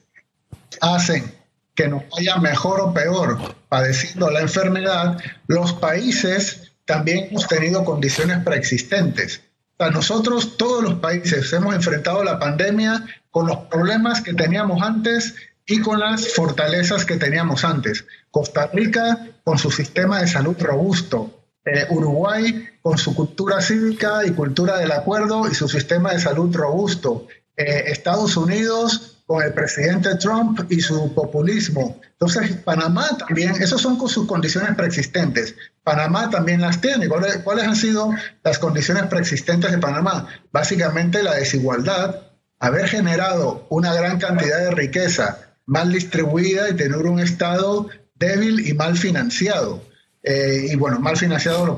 hacen 0.81 1.31
que 1.75 1.89
nos 1.89 2.05
vaya 2.11 2.37
mejor 2.37 2.81
o 2.81 2.95
peor 2.95 3.39
padeciendo 3.69 4.31
la 4.31 4.41
enfermedad, 4.41 5.19
los 5.47 5.73
países 5.75 6.73
también 6.85 7.29
hemos 7.31 7.47
tenido 7.47 7.85
condiciones 7.85 8.43
preexistentes. 8.45 9.41
O 9.77 9.91
nosotros, 9.91 10.57
todos 10.57 10.83
los 10.83 10.95
países, 10.95 11.53
hemos 11.53 11.75
enfrentado 11.75 12.23
la 12.23 12.39
pandemia 12.39 13.05
con 13.31 13.47
los 13.47 13.59
problemas 13.67 14.21
que 14.21 14.35
teníamos 14.35 14.83
antes 14.83 15.35
y 15.67 15.81
con 15.81 15.99
las 15.99 16.33
fortalezas 16.35 17.05
que 17.05 17.17
teníamos 17.17 17.65
antes. 17.65 18.05
Costa 18.31 18.71
Rica 18.73 19.29
con 19.43 19.59
su 19.59 19.71
sistema 19.71 20.21
de 20.21 20.29
salud 20.29 20.57
robusto, 20.61 21.45
eh, 21.65 21.87
Uruguay 21.91 22.69
con 22.83 22.99
su 22.99 23.15
cultura 23.15 23.61
cívica 23.61 24.25
y 24.27 24.33
cultura 24.33 24.79
del 24.79 24.93
acuerdo 24.93 25.49
y 25.51 25.55
su 25.55 25.69
sistema 25.69 26.13
de 26.13 26.21
salud 26.21 26.55
robusto, 26.55 27.27
eh, 27.57 27.85
Estados 27.87 28.37
Unidos 28.37 29.14
con 29.27 29.43
el 29.43 29.53
presidente 29.55 30.17
Trump 30.17 30.61
y 30.71 30.81
su 30.81 31.15
populismo. 31.15 32.01
Entonces, 32.13 32.57
Panamá 32.57 33.17
también, 33.19 33.51
esas 33.61 33.81
son 33.81 33.99
sus 34.09 34.27
condiciones 34.27 34.75
preexistentes. 34.77 35.55
Panamá 35.83 36.31
también 36.31 36.61
las 36.61 36.81
tiene. 36.81 37.09
¿Cuáles, 37.09 37.39
¿Cuáles 37.39 37.67
han 37.67 37.77
sido 37.77 38.13
las 38.43 38.59
condiciones 38.59 39.05
preexistentes 39.05 39.71
de 39.71 39.79
Panamá? 39.79 40.29
Básicamente 40.53 41.23
la 41.23 41.35
desigualdad, 41.35 42.21
haber 42.59 42.89
generado 42.89 43.67
una 43.71 43.95
gran 43.95 44.19
cantidad 44.19 44.59
de 44.59 44.71
riqueza 44.71 45.57
mal 45.67 45.93
distribuida 45.93 46.69
y 46.69 46.75
tener 46.75 46.99
un 46.99 47.21
Estado 47.21 47.89
débil 48.15 48.67
y 48.67 48.75
mal 48.75 48.97
financiado. 48.97 49.83
Eh, 50.23 50.69
y 50.71 50.77
bueno, 50.77 51.01
mal 51.01 51.17
financiado 51.17 51.67
lo 51.67 51.77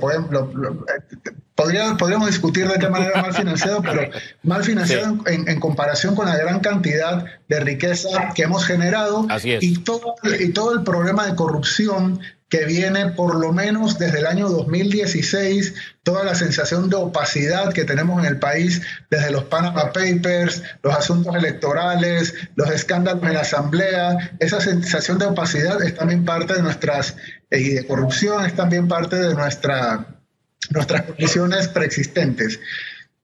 podemos, 1.67 1.99
podríamos 1.99 2.27
discutir 2.29 2.69
de 2.69 2.79
qué 2.79 2.89
manera 2.89 3.23
mal 3.23 3.35
financiado, 3.35 3.83
pero 3.83 4.11
mal 4.43 4.65
financiado 4.65 5.19
en, 5.27 5.61
comparación 5.61 6.15
con 6.15 6.27
la 6.27 6.37
gran 6.37 6.61
cantidad 6.61 7.25
de 7.49 7.61
riqueza 7.61 8.33
que 8.35 8.43
hemos 8.43 8.65
generado 8.65 9.27
y 9.61 9.79
todo, 9.79 10.15
y 10.39 10.49
todo 10.51 10.73
el 10.75 10.83
problema 10.83 11.27
de 11.27 11.35
corrupción 11.35 12.21
que 12.49 12.65
viene 12.65 13.11
por 13.11 13.35
lo 13.35 13.53
menos 13.53 13.99
desde 13.99 14.21
el 14.21 14.27
año 14.27 14.49
2016, 14.49 15.75
toda 16.05 16.23
la 16.23 16.35
sensación 16.37 16.89
de 16.89 16.97
opacidad 16.97 17.73
que 17.73 17.85
tenemos 17.85 18.21
en 18.21 18.27
el 18.27 18.39
país 18.39 18.83
desde 19.11 19.33
los 19.33 19.45
Panama 19.45 19.93
Papers, 19.93 20.63
los 20.83 20.95
asuntos 20.95 21.35
electorales, 21.35 22.35
los 22.55 22.71
escándalos 22.71 23.25
en 23.25 23.35
la 23.35 23.41
Asamblea, 23.41 24.37
esa 24.39 24.61
sensación 24.61 25.19
de 25.19 25.27
opacidad 25.27 25.83
es 25.83 25.97
también 25.97 26.25
parte 26.25 26.55
de 26.55 26.63
nuestras, 26.63 27.17
eh, 27.51 27.61
y 27.61 27.71
de 27.71 27.87
corrupción 27.87 28.47
es 28.47 28.55
también 28.55 28.87
parte 28.87 29.17
de 29.17 29.35
nuestra, 29.35 30.16
nuestras 30.73 31.03
condiciones 31.03 31.69
preexistentes. 31.69 32.61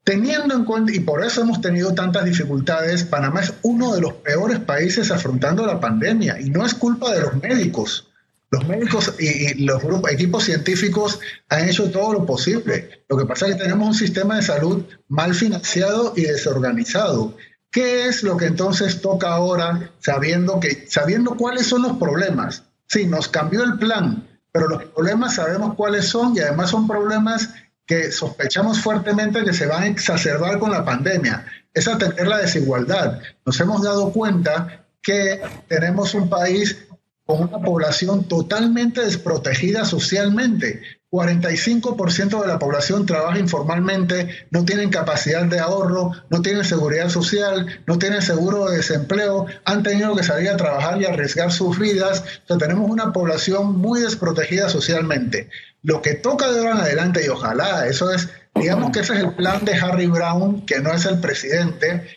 Teniendo 0.03 0.53
en 0.53 0.65
cuenta, 0.65 0.91
y 0.91 0.99
por 0.99 1.23
eso 1.23 1.41
hemos 1.41 1.61
tenido 1.61 1.93
tantas 1.93 2.25
dificultades, 2.25 3.03
Panamá 3.03 3.41
es 3.41 3.53
uno 3.61 3.93
de 3.95 4.01
los 4.01 4.13
peores 4.13 4.59
países 4.59 5.11
afrontando 5.11 5.65
la 5.65 5.79
pandemia 5.79 6.39
y 6.41 6.49
no 6.49 6.65
es 6.65 6.73
culpa 6.73 7.13
de 7.13 7.21
los 7.21 7.41
médicos 7.41 8.09
los 8.53 8.67
médicos 8.67 9.15
y, 9.17 9.65
los 9.65 9.81
grupos, 9.81 10.11
equipos 10.11 10.43
científicos 10.43 11.19
han 11.49 11.67
hecho 11.67 11.89
todo 11.89 12.13
lo 12.13 12.25
posible. 12.25 13.03
Lo 13.09 13.17
que 13.17 13.25
pasa 13.25 13.47
es 13.47 13.55
que 13.55 13.63
tenemos 13.63 13.87
un 13.87 13.93
sistema 13.95 14.35
de 14.35 14.43
salud 14.43 14.83
mal 15.07 15.33
financiado 15.33 16.13
y 16.15 16.21
desorganizado. 16.21 17.35
¿Qué 17.71 18.05
es 18.05 18.21
lo 18.21 18.37
que 18.37 18.45
entonces 18.45 19.01
toca 19.01 19.29
ahora, 19.29 19.91
sabiendo, 19.99 20.59
que, 20.59 20.85
sabiendo 20.87 21.35
cuáles 21.35 21.65
son 21.65 21.81
los 21.81 21.97
problemas? 21.97 22.65
Sí, 22.85 23.07
nos 23.07 23.27
cambió 23.27 23.63
el 23.63 23.79
plan, 23.79 24.27
pero 24.53 24.69
los 24.69 24.83
problemas 24.85 25.35
sabemos 25.35 25.73
cuáles 25.75 26.07
son 26.07 26.37
y 26.37 26.39
además 26.39 26.69
son 26.69 26.87
problemas 26.87 27.49
que 27.85 28.11
sospechamos 28.11 28.79
fuertemente 28.79 29.43
que 29.43 29.51
se 29.51 29.65
van 29.65 29.83
a 29.83 29.87
exacerbar 29.87 30.59
con 30.59 30.71
la 30.71 30.85
pandemia. 30.85 31.45
Es 31.73 31.87
atender 31.87 32.27
la 32.27 32.37
desigualdad. 32.37 33.19
Nos 33.45 33.59
hemos 33.59 33.81
dado 33.81 34.13
cuenta 34.13 34.85
que 35.01 35.41
tenemos 35.67 36.13
un 36.13 36.29
país 36.29 36.85
con 37.25 37.41
una 37.41 37.59
población 37.59 38.27
totalmente 38.27 39.01
desprotegida 39.01 39.85
socialmente. 39.85 40.83
45% 41.13 42.41
de 42.41 42.47
la 42.47 42.57
población 42.57 43.05
trabaja 43.05 43.37
informalmente, 43.37 44.29
no 44.49 44.65
tienen 44.65 44.89
capacidad 44.89 45.45
de 45.45 45.59
ahorro, 45.59 46.11
no 46.31 46.41
tienen 46.41 46.65
seguridad 46.65 47.09
social, 47.09 47.67
no 47.85 47.99
tienen 47.99 48.23
seguro 48.23 48.65
de 48.65 48.77
desempleo, 48.77 49.45
han 49.63 49.83
tenido 49.83 50.15
que 50.15 50.23
salir 50.23 50.49
a 50.49 50.57
trabajar 50.57 50.99
y 50.99 51.05
arriesgar 51.05 51.51
sus 51.51 51.77
vidas. 51.77 52.23
O 52.49 52.57
tenemos 52.57 52.89
una 52.89 53.13
población 53.13 53.77
muy 53.77 54.01
desprotegida 54.01 54.69
socialmente. 54.69 55.51
Lo 55.83 56.01
que 56.01 56.15
toca 56.15 56.51
de 56.51 56.57
ahora 56.57 56.71
en 56.71 56.77
adelante, 56.77 57.23
y 57.23 57.29
ojalá 57.29 57.85
eso 57.85 58.11
es, 58.11 58.29
digamos 58.55 58.91
que 58.91 59.01
ese 59.01 59.13
es 59.13 59.19
el 59.19 59.35
plan 59.35 59.63
de 59.65 59.75
Harry 59.75 60.07
Brown, 60.07 60.65
que 60.65 60.79
no 60.79 60.91
es 60.91 61.05
el 61.05 61.19
presidente, 61.19 62.07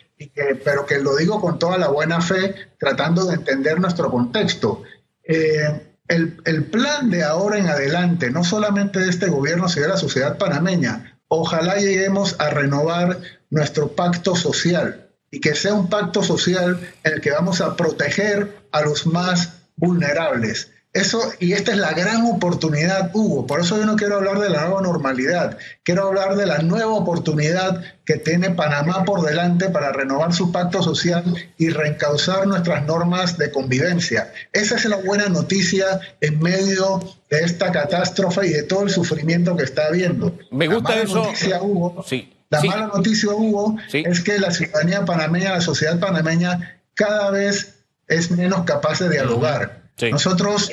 pero 0.65 0.87
que 0.87 0.97
lo 0.97 1.15
digo 1.15 1.39
con 1.39 1.59
toda 1.59 1.77
la 1.77 1.89
buena 1.89 2.19
fe, 2.19 2.55
tratando 2.79 3.25
de 3.25 3.35
entender 3.35 3.79
nuestro 3.79 4.09
contexto 4.09 4.81
eh, 5.23 5.86
el, 6.07 6.63
plan 6.65 7.09
de 7.09 7.23
ahora 7.23 7.57
en 7.57 7.67
adelante, 7.67 8.29
no 8.29 8.43
solamente 8.43 8.99
de 8.99 9.09
este 9.09 9.27
gobierno, 9.27 9.67
sino 9.67 9.83
de 9.83 9.93
la 9.93 9.97
sociedad 9.97 10.37
panameña, 10.37 11.19
ojalá 11.27 11.75
lleguemos 11.75 12.35
a 12.39 12.49
renovar 12.49 13.19
nuestro 13.49 13.89
pacto 13.89 14.35
social 14.35 15.09
y 15.31 15.39
que 15.39 15.55
sea 15.55 15.73
un 15.73 15.89
pacto 15.89 16.23
social 16.23 16.79
en 17.03 17.13
el 17.13 17.21
que 17.21 17.31
vamos 17.31 17.61
a 17.61 17.75
proteger 17.75 18.55
a 18.71 18.81
los 18.81 19.05
más 19.05 19.53
vulnerables. 19.75 20.71
Eso, 20.93 21.21
y 21.39 21.53
esta 21.53 21.73
es 21.73 21.77
la 21.77 21.91
gran 21.91 22.25
oportunidad, 22.25 23.11
Hugo. 23.13 23.45
Por 23.45 23.59
eso 23.59 23.77
yo 23.77 23.85
no 23.85 23.95
quiero 23.95 24.15
hablar 24.15 24.39
de 24.39 24.49
la 24.49 24.65
nueva 24.65 24.81
normalidad, 24.81 25.57
quiero 25.83 26.07
hablar 26.07 26.35
de 26.35 26.47
la 26.47 26.59
nueva 26.59 26.93
oportunidad 26.93 27.83
que 28.03 28.15
tiene 28.15 28.51
Panamá 28.51 29.05
por 29.05 29.21
delante 29.21 29.69
para 29.69 29.91
renovar 29.91 30.33
su 30.33 30.51
pacto 30.51 30.81
social 30.81 31.23
y 31.57 31.69
reencauzar 31.69 32.47
nuestras 32.47 32.85
normas 32.85 33.37
de 33.37 33.51
convivencia. 33.51 34.31
Esa 34.53 34.75
es 34.75 34.85
la 34.85 34.97
buena 34.97 35.29
noticia 35.29 35.99
en 36.21 36.39
medio 36.39 37.01
de 37.29 37.41
esta 37.41 37.71
catástrofe 37.71 38.47
y 38.47 38.51
de 38.51 38.63
todo 38.63 38.83
el 38.83 38.89
sufrimiento 38.89 39.55
que 39.55 39.65
está 39.65 39.87
habiendo. 39.87 40.35
Me 40.51 40.67
gusta 40.67 40.95
la 40.95 41.01
eso. 41.03 41.25
Noticia, 41.25 41.61
Hugo, 41.61 42.03
La 42.49 42.63
mala 42.63 42.87
noticia, 42.87 43.29
Hugo, 43.29 43.75
es 43.91 44.21
que 44.21 44.39
la 44.39 44.51
ciudadanía 44.51 45.05
panameña, 45.05 45.51
la 45.51 45.61
sociedad 45.61 45.99
panameña, 45.99 46.81
cada 46.93 47.29
vez 47.29 47.75
es 48.07 48.31
menos 48.31 48.63
capaz 48.63 48.99
de 48.99 49.09
dialogar. 49.09 49.86
Nosotros, 50.11 50.71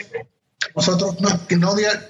nosotros 0.75 1.17
no, 1.21 1.31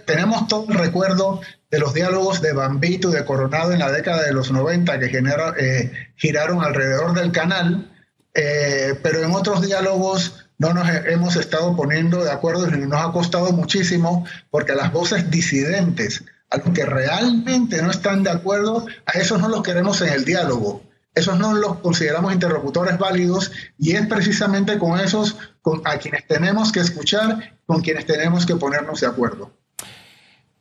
tenemos 0.04 0.48
todo 0.48 0.66
el 0.68 0.74
recuerdo 0.74 1.40
de 1.70 1.78
los 1.78 1.94
diálogos 1.94 2.40
de 2.40 2.52
Bambito 2.52 3.10
y 3.10 3.14
de 3.14 3.24
Coronado 3.24 3.72
en 3.72 3.78
la 3.78 3.92
década 3.92 4.22
de 4.22 4.32
los 4.32 4.50
90 4.50 4.98
que 4.98 5.22
eh, 5.58 5.92
giraron 6.16 6.62
alrededor 6.62 7.14
del 7.14 7.30
canal, 7.32 7.92
eh, 8.34 8.98
pero 9.02 9.22
en 9.22 9.32
otros 9.32 9.62
diálogos 9.62 10.46
no 10.58 10.72
nos 10.72 10.88
hemos 10.88 11.36
estado 11.36 11.74
poniendo 11.76 12.24
de 12.24 12.30
acuerdo 12.30 12.68
y 12.68 12.78
nos 12.78 13.00
ha 13.00 13.12
costado 13.12 13.52
muchísimo 13.52 14.26
porque 14.50 14.74
las 14.74 14.92
voces 14.92 15.30
disidentes, 15.30 16.24
a 16.50 16.58
los 16.58 16.70
que 16.70 16.84
realmente 16.84 17.82
no 17.82 17.90
están 17.90 18.22
de 18.22 18.30
acuerdo, 18.30 18.86
a 19.06 19.18
esos 19.18 19.40
no 19.40 19.48
los 19.48 19.62
queremos 19.62 20.00
en 20.02 20.10
el 20.10 20.24
diálogo 20.24 20.83
esos 21.14 21.38
no 21.38 21.52
los 21.54 21.78
consideramos 21.78 22.32
interlocutores 22.32 22.98
válidos 22.98 23.52
y 23.78 23.92
es 23.92 24.06
precisamente 24.06 24.78
con 24.78 24.98
esos 24.98 25.36
con, 25.62 25.80
a 25.84 25.98
quienes 25.98 26.26
tenemos 26.26 26.72
que 26.72 26.80
escuchar, 26.80 27.56
con 27.66 27.82
quienes 27.82 28.06
tenemos 28.06 28.44
que 28.46 28.56
ponernos 28.56 29.00
de 29.00 29.06
acuerdo. 29.06 29.52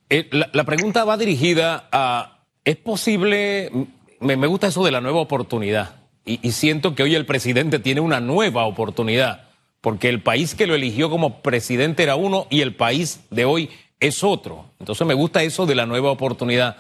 Eh, 0.10 0.30
la, 0.32 0.64
pregunta 0.64 1.06
va 1.06 1.18
dirigida 1.18 1.90
a, 1.92 2.46
¿es 2.64 2.76
posible, 2.76 3.72
me, 4.20 4.36
gusta 4.48 4.68
eso 4.68 4.86
de 4.86 4.92
la 4.92 5.02
nueva 5.02 5.20
oportunidad 5.20 5.96
y, 6.24 6.40
y 6.48 6.52
siento 6.52 6.94
que 6.94 7.04
hoy 7.04 7.16
el 7.16 7.26
presidente 7.26 7.80
tiene 7.80 8.02
una 8.02 8.20
nueva 8.20 8.66
oportunidad, 8.66 9.46
porque 9.82 10.10
el 10.10 10.22
país 10.22 10.54
que 10.54 10.68
lo 10.68 10.76
eligió 10.76 11.10
como 11.10 11.42
presidente 11.42 12.04
era 12.04 12.16
uno 12.16 12.46
y 12.52 12.62
el 12.62 12.76
país 12.76 13.22
de 13.32 13.46
hoy 13.46 13.70
es 14.00 14.24
otro. 14.24 14.66
Entonces 14.80 15.08
me 15.08 15.14
gusta 15.14 15.44
eso 15.44 15.66
de 15.66 15.76
la 15.76 15.86
nueva 15.86 16.12
oportunidad. 16.12 16.78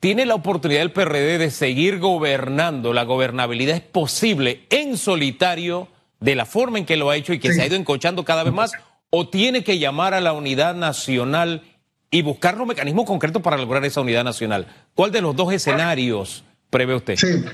¿Tiene 0.00 0.26
la 0.26 0.34
oportunidad 0.34 0.82
el 0.82 0.92
PRD 0.92 1.38
de 1.38 1.50
seguir 1.50 1.98
gobernando? 1.98 2.92
¿La 2.92 3.04
gobernabilidad 3.04 3.76
es 3.76 3.82
posible 3.82 4.66
en 4.70 4.96
solitario 4.96 5.88
de 6.20 6.34
la 6.34 6.46
forma 6.46 6.78
en 6.78 6.86
que 6.86 6.96
lo 6.96 7.10
ha 7.10 7.16
hecho 7.16 7.32
y 7.32 7.38
que 7.38 7.52
se 7.52 7.62
ha 7.62 7.66
ido 7.66 7.76
encochando 7.76 8.24
cada 8.24 8.42
vez 8.42 8.52
más? 8.52 8.72
¿O 9.10 9.28
tiene 9.28 9.62
que 9.62 9.78
llamar 9.78 10.14
a 10.14 10.20
la 10.20 10.32
unidad 10.32 10.74
nacional 10.74 11.62
y 12.10 12.22
buscar 12.22 12.56
los 12.56 12.66
mecanismos 12.66 13.06
concretos 13.06 13.40
para 13.40 13.56
lograr 13.56 13.84
esa 13.84 14.00
unidad 14.00 14.24
nacional. 14.24 14.66
¿Cuál 14.94 15.12
de 15.12 15.20
los 15.20 15.36
dos 15.36 15.52
escenarios 15.52 16.44
prevé 16.68 16.96
usted? 16.96 17.16
Sí, 17.16 17.44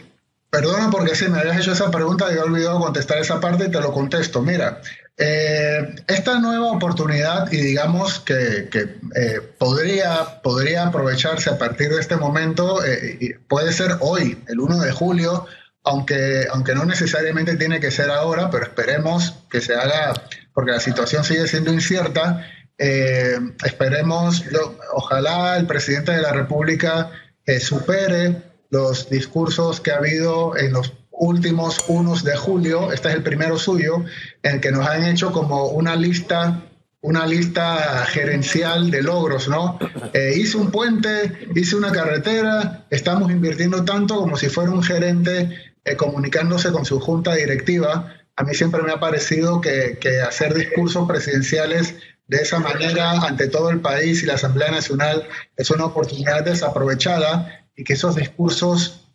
perdona 0.50 0.90
porque 0.90 1.14
si 1.14 1.28
me 1.28 1.38
habías 1.38 1.58
hecho 1.58 1.72
esa 1.72 1.90
pregunta 1.90 2.26
y 2.32 2.36
he 2.36 2.40
olvidado 2.40 2.80
contestar 2.80 3.18
esa 3.18 3.38
parte 3.38 3.66
y 3.66 3.70
te 3.70 3.80
lo 3.80 3.92
contesto. 3.92 4.40
Mira, 4.40 4.80
eh, 5.18 5.94
esta 6.08 6.38
nueva 6.40 6.72
oportunidad 6.72 7.50
y 7.50 7.56
digamos 7.56 8.20
que, 8.20 8.68
eh, 9.14 9.40
podría, 9.56 10.42
podría 10.42 10.88
aprovecharse 10.88 11.48
a 11.48 11.56
partir 11.56 11.88
de 11.88 12.00
este 12.00 12.16
momento, 12.16 12.84
eh, 12.84 13.38
puede 13.48 13.72
ser 13.72 13.96
hoy, 14.00 14.42
el 14.46 14.60
1 14.60 14.80
de 14.80 14.92
julio, 14.92 15.46
aunque, 15.84 16.46
aunque 16.50 16.74
no 16.74 16.84
necesariamente 16.84 17.56
tiene 17.56 17.80
que 17.80 17.90
ser 17.90 18.10
ahora, 18.10 18.50
pero 18.50 18.64
esperemos 18.64 19.34
que 19.50 19.62
se 19.62 19.74
haga, 19.74 20.12
porque 20.52 20.72
la 20.72 20.80
situación 20.80 21.24
sigue 21.24 21.46
siendo 21.46 21.72
incierta, 21.72 22.46
esperemos, 23.64 24.44
ojalá 24.92 25.56
el 25.56 25.66
presidente 25.66 26.12
de 26.12 26.20
la 26.20 26.32
República 26.32 27.10
supere 27.60 28.42
los 28.68 29.08
discursos 29.08 29.80
que 29.80 29.92
ha 29.92 29.96
habido 29.96 30.56
en 30.58 30.72
los 30.72 30.92
últimos 31.16 31.84
unos 31.88 32.24
de 32.24 32.36
julio, 32.36 32.92
este 32.92 33.08
es 33.08 33.14
el 33.14 33.22
primero 33.22 33.58
suyo, 33.58 34.04
en 34.42 34.60
que 34.60 34.70
nos 34.70 34.86
han 34.86 35.04
hecho 35.04 35.32
como 35.32 35.66
una 35.68 35.96
lista 35.96 36.62
una 37.06 37.24
lista 37.24 38.04
gerencial 38.06 38.90
de 38.90 39.00
logros, 39.00 39.46
¿no? 39.46 39.78
Eh, 40.12 40.34
hice 40.36 40.56
un 40.56 40.72
puente, 40.72 41.48
hice 41.54 41.76
una 41.76 41.92
carretera, 41.92 42.84
estamos 42.90 43.30
invirtiendo 43.30 43.84
tanto 43.84 44.16
como 44.16 44.36
si 44.36 44.48
fuera 44.48 44.72
un 44.72 44.82
gerente 44.82 45.56
eh, 45.84 45.94
comunicándose 45.94 46.72
con 46.72 46.84
su 46.84 46.98
junta 46.98 47.36
directiva. 47.36 48.12
A 48.34 48.42
mí 48.42 48.54
siempre 48.54 48.82
me 48.82 48.90
ha 48.90 48.98
parecido 48.98 49.60
que, 49.60 49.98
que 50.00 50.20
hacer 50.20 50.52
discursos 50.52 51.06
presidenciales 51.06 51.94
de 52.26 52.38
esa 52.38 52.58
manera 52.58 53.12
ante 53.24 53.46
todo 53.46 53.70
el 53.70 53.80
país 53.80 54.24
y 54.24 54.26
la 54.26 54.34
Asamblea 54.34 54.72
Nacional 54.72 55.28
es 55.56 55.70
una 55.70 55.84
oportunidad 55.84 56.44
desaprovechada 56.44 57.64
y 57.76 57.84
que 57.84 57.92
esos 57.92 58.16
discursos 58.16 59.06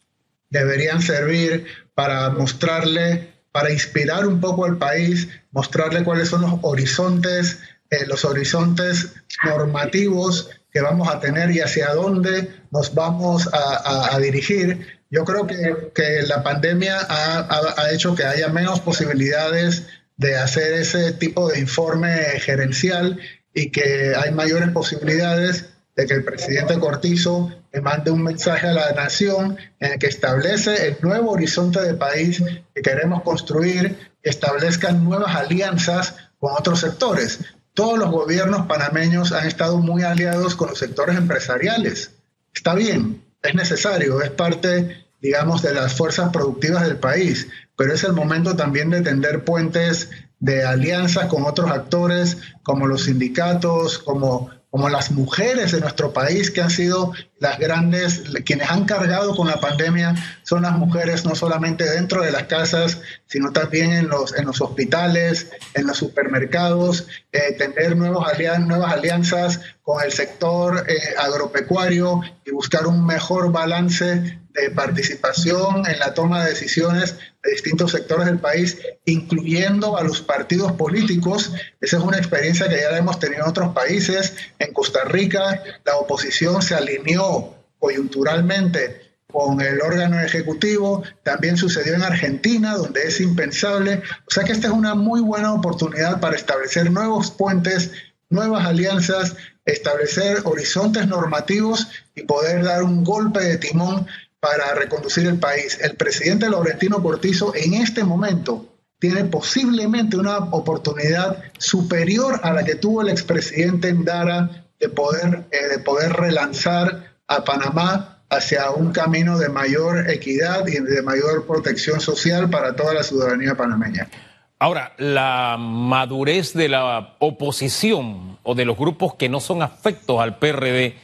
deberían 0.50 1.01
servir 1.01 1.65
para 1.93 2.29
mostrarle, 2.29 3.33
para 3.51 3.71
inspirar 3.71 4.25
un 4.25 4.39
poco 4.39 4.65
al 4.65 4.77
país, 4.77 5.27
mostrarle 5.51 6.03
cuáles 6.03 6.29
son 6.29 6.41
los 6.41 6.53
horizontes, 6.62 7.60
eh, 7.89 8.05
los 8.07 8.24
horizontes 8.25 9.13
normativos 9.43 10.50
que 10.71 10.81
vamos 10.81 11.10
a 11.10 11.19
tener 11.19 11.51
y 11.51 11.60
hacia 11.60 11.93
dónde 11.93 12.50
nos 12.71 12.93
vamos 12.93 13.50
a, 13.51 14.17
dirigir. 14.19 14.88
Yo 15.10 15.25
creo 15.25 15.45
que, 15.45 15.91
que 15.93 16.21
la 16.24 16.43
pandemia 16.43 16.98
ha, 17.01 17.75
ha, 17.77 17.91
hecho 17.91 18.15
que 18.15 18.24
haya 18.24 18.48
menos 18.48 18.79
posibilidades 18.79 19.88
de 20.15 20.38
hacer 20.38 20.74
ese 20.74 21.12
tipo 21.12 21.50
de 21.50 21.60
informe 21.60 22.13
gerencial 22.39 23.19
y 23.53 23.71
que 23.71 24.13
hay 24.15 24.31
mayores 24.31 24.69
posibilidades 24.69 25.65
de 25.98 26.05
que 26.05 26.13
el 26.13 26.24
presidente 26.24 26.79
Cortizo 26.79 27.51
le 27.73 27.81
mande 27.81 28.11
un 28.11 28.23
mensaje 28.23 28.67
a 28.67 28.73
la 28.73 28.91
nación 28.91 29.57
en 29.79 29.93
el 29.93 29.99
que 29.99 30.07
establece 30.07 30.87
el 30.87 30.97
nuevo 31.01 31.31
horizonte 31.31 31.81
de 31.81 31.93
país 31.93 32.43
que 32.75 32.81
queremos 32.81 33.23
construir, 33.23 34.11
establezcan 34.23 35.03
nuevas 35.03 35.35
alianzas 35.35 36.15
con 36.37 36.53
otros 36.53 36.81
sectores. 36.81 37.39
Todos 37.73 37.97
los 37.97 38.11
gobiernos 38.11 38.67
panameños 38.67 39.31
han 39.31 39.47
estado 39.47 39.77
muy 39.77 40.03
aliados 40.03 40.55
con 40.55 40.69
los 40.69 40.79
sectores 40.79 41.17
empresariales. 41.17 42.11
Está 42.53 42.75
bien, 42.75 43.23
es 43.41 43.55
necesario, 43.55 44.21
es 44.21 44.31
parte, 44.31 45.05
digamos, 45.21 45.61
de 45.61 45.73
las 45.73 45.93
fuerzas 45.93 46.29
productivas 46.31 46.85
del 46.85 46.97
país, 46.97 47.47
pero 47.77 47.93
es 47.93 48.03
el 48.03 48.11
momento 48.11 48.55
también 48.55 48.89
de 48.89 49.01
tender 49.01 49.45
puentes 49.45 50.09
de 50.39 50.65
alianzas 50.65 51.27
con 51.27 51.45
otros 51.45 51.71
actores 51.71 52.37
como 52.63 52.87
los 52.87 53.05
sindicatos, 53.05 53.99
como 53.99 54.49
como 54.71 54.87
las 54.87 55.11
mujeres 55.11 55.73
de 55.73 55.81
nuestro 55.81 56.13
país 56.13 56.49
que 56.49 56.61
han 56.61 56.71
sido 56.71 57.11
las 57.41 57.57
grandes, 57.57 58.21
quienes 58.45 58.69
han 58.69 58.86
cargado 58.86 59.36
con 59.36 59.48
la 59.48 59.60
pandemia, 59.60 60.13
son 60.43 60.62
las 60.62 60.77
mujeres 60.77 61.25
no 61.25 61.33
solamente 61.33 61.89
dentro 61.89 62.21
de 62.21 62.31
las 62.31 62.43
casas, 62.43 63.01
sino 63.25 63.51
también 63.51 63.91
en 63.93 64.10
los, 64.10 64.38
en 64.38 64.45
los 64.45 64.62
hospitales, 64.62 65.49
en 65.73 65.88
los 65.88 65.97
supermercados, 65.97 67.08
eh, 67.32 67.54
tener 67.58 67.97
nuevos 67.97 68.27
nuevas 68.60 68.93
alianzas 68.93 69.60
con 69.82 70.04
el 70.04 70.12
sector 70.12 70.86
eh, 70.88 71.15
agropecuario 71.17 72.21
y 72.45 72.51
buscar 72.51 72.86
un 72.86 73.06
mejor 73.06 73.51
balance 73.51 74.39
de 74.54 74.69
participación 74.71 75.88
en 75.88 75.99
la 75.99 76.13
toma 76.13 76.43
de 76.43 76.51
decisiones 76.51 77.15
de 77.43 77.51
distintos 77.51 77.91
sectores 77.91 78.25
del 78.27 78.39
país, 78.39 78.77
incluyendo 79.06 79.97
a 79.97 80.04
los 80.04 80.21
partidos 80.21 80.73
políticos. 80.73 81.54
Esa 81.80 81.97
es 81.97 82.04
una 82.04 82.17
experiencia 82.17 82.69
que 82.69 82.80
ya 82.80 82.91
la 82.91 82.97
hemos 82.97 83.19
tenido 83.19 83.43
en 83.43 83.49
otros 83.49 83.73
países. 83.73 84.36
En 84.60 84.73
Costa 84.73 85.06
Rica, 85.06 85.63
la 85.86 85.95
oposición 85.95 86.62
se 86.62 86.75
alineó 86.75 87.31
coyunturalmente 87.80 89.12
con 89.32 89.62
el 89.62 89.82
órgano 89.82 90.20
ejecutivo, 90.20 91.04
también 91.24 91.58
sucedió 91.58 91.96
en 91.96 92.04
Argentina, 92.04 92.76
donde 92.76 93.04
es 93.04 93.22
impensable. 93.22 94.02
O 94.28 94.32
sea 94.32 94.44
que 94.44 94.52
esta 94.52 94.67
es 94.67 94.74
una 94.74 94.94
muy 94.94 95.22
buena 95.22 95.54
oportunidad 95.54 96.20
para 96.20 96.36
establecer 96.36 96.91
nuevos 96.91 97.32
puentes, 97.32 97.91
nuevas 98.30 98.65
alianzas, 98.65 99.36
establecer 99.65 100.39
horizontes 100.44 101.08
normativos 101.08 101.88
y 102.15 102.24
poder 102.24 102.63
dar 102.63 102.84
un 102.84 103.04
golpe 103.04 103.39
de 103.39 103.58
timón 103.58 104.08
para 104.39 104.74
reconducir 104.74 105.28
el 105.28 105.39
país. 105.39 105.78
El 105.82 105.96
presidente 105.96 106.50
Laurentino 106.50 107.02
Cortizo 107.02 107.54
en 107.56 107.76
este 107.76 108.04
momento 108.04 108.67
tiene 109.00 109.24
posiblemente 109.26 110.17
una 110.17 110.38
oportunidad 110.38 111.44
superior 111.58 112.39
a 112.44 112.54
la 112.54 112.63
que 112.63 112.76
tuvo 112.76 113.02
el 113.02 113.10
expresidente 113.10 113.94
Ndara 113.94 114.65
de 114.80 114.89
poder, 114.89 115.46
eh, 115.52 115.67
de 115.70 115.80
poder 115.80 116.13
relanzar 116.13 117.11
a 117.36 117.44
Panamá 117.44 118.20
hacia 118.30 118.72
un 118.72 118.91
camino 118.91 119.38
de 119.38 119.50
mayor 119.50 120.10
equidad 120.10 120.65
y 120.67 120.80
de 120.80 121.02
mayor 121.02 121.46
protección 121.46 122.00
social 122.00 122.50
para 122.50 122.76
toda 122.76 122.94
la 122.94 123.04
ciudadanía 123.04 123.56
panameña. 123.56 124.10
Ahora, 124.58 124.94
la 124.98 125.58
madurez 125.60 126.54
de 126.54 126.70
la 126.70 127.15
oposición 127.20 128.38
o 128.44 128.56
de 128.56 128.65
los 128.65 128.78
grupos 128.78 129.15
que 129.15 129.28
no 129.28 129.39
son 129.39 129.62
afectos 129.63 130.20
al 130.20 130.38
PRD 130.38 130.96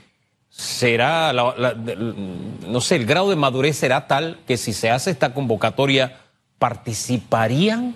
será, 0.49 1.33
no 1.33 2.81
sé, 2.81 2.95
el 2.95 3.05
grado 3.05 3.29
de 3.29 3.35
madurez 3.35 3.77
será 3.77 4.07
tal 4.07 4.39
que 4.47 4.57
si 4.57 4.73
se 4.73 4.89
hace 4.89 5.11
esta 5.11 5.33
convocatoria, 5.33 6.19
participarían. 6.59 7.95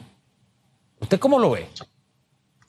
¿Usted 1.00 1.20
cómo 1.20 1.40
lo 1.40 1.52
ve? 1.52 1.70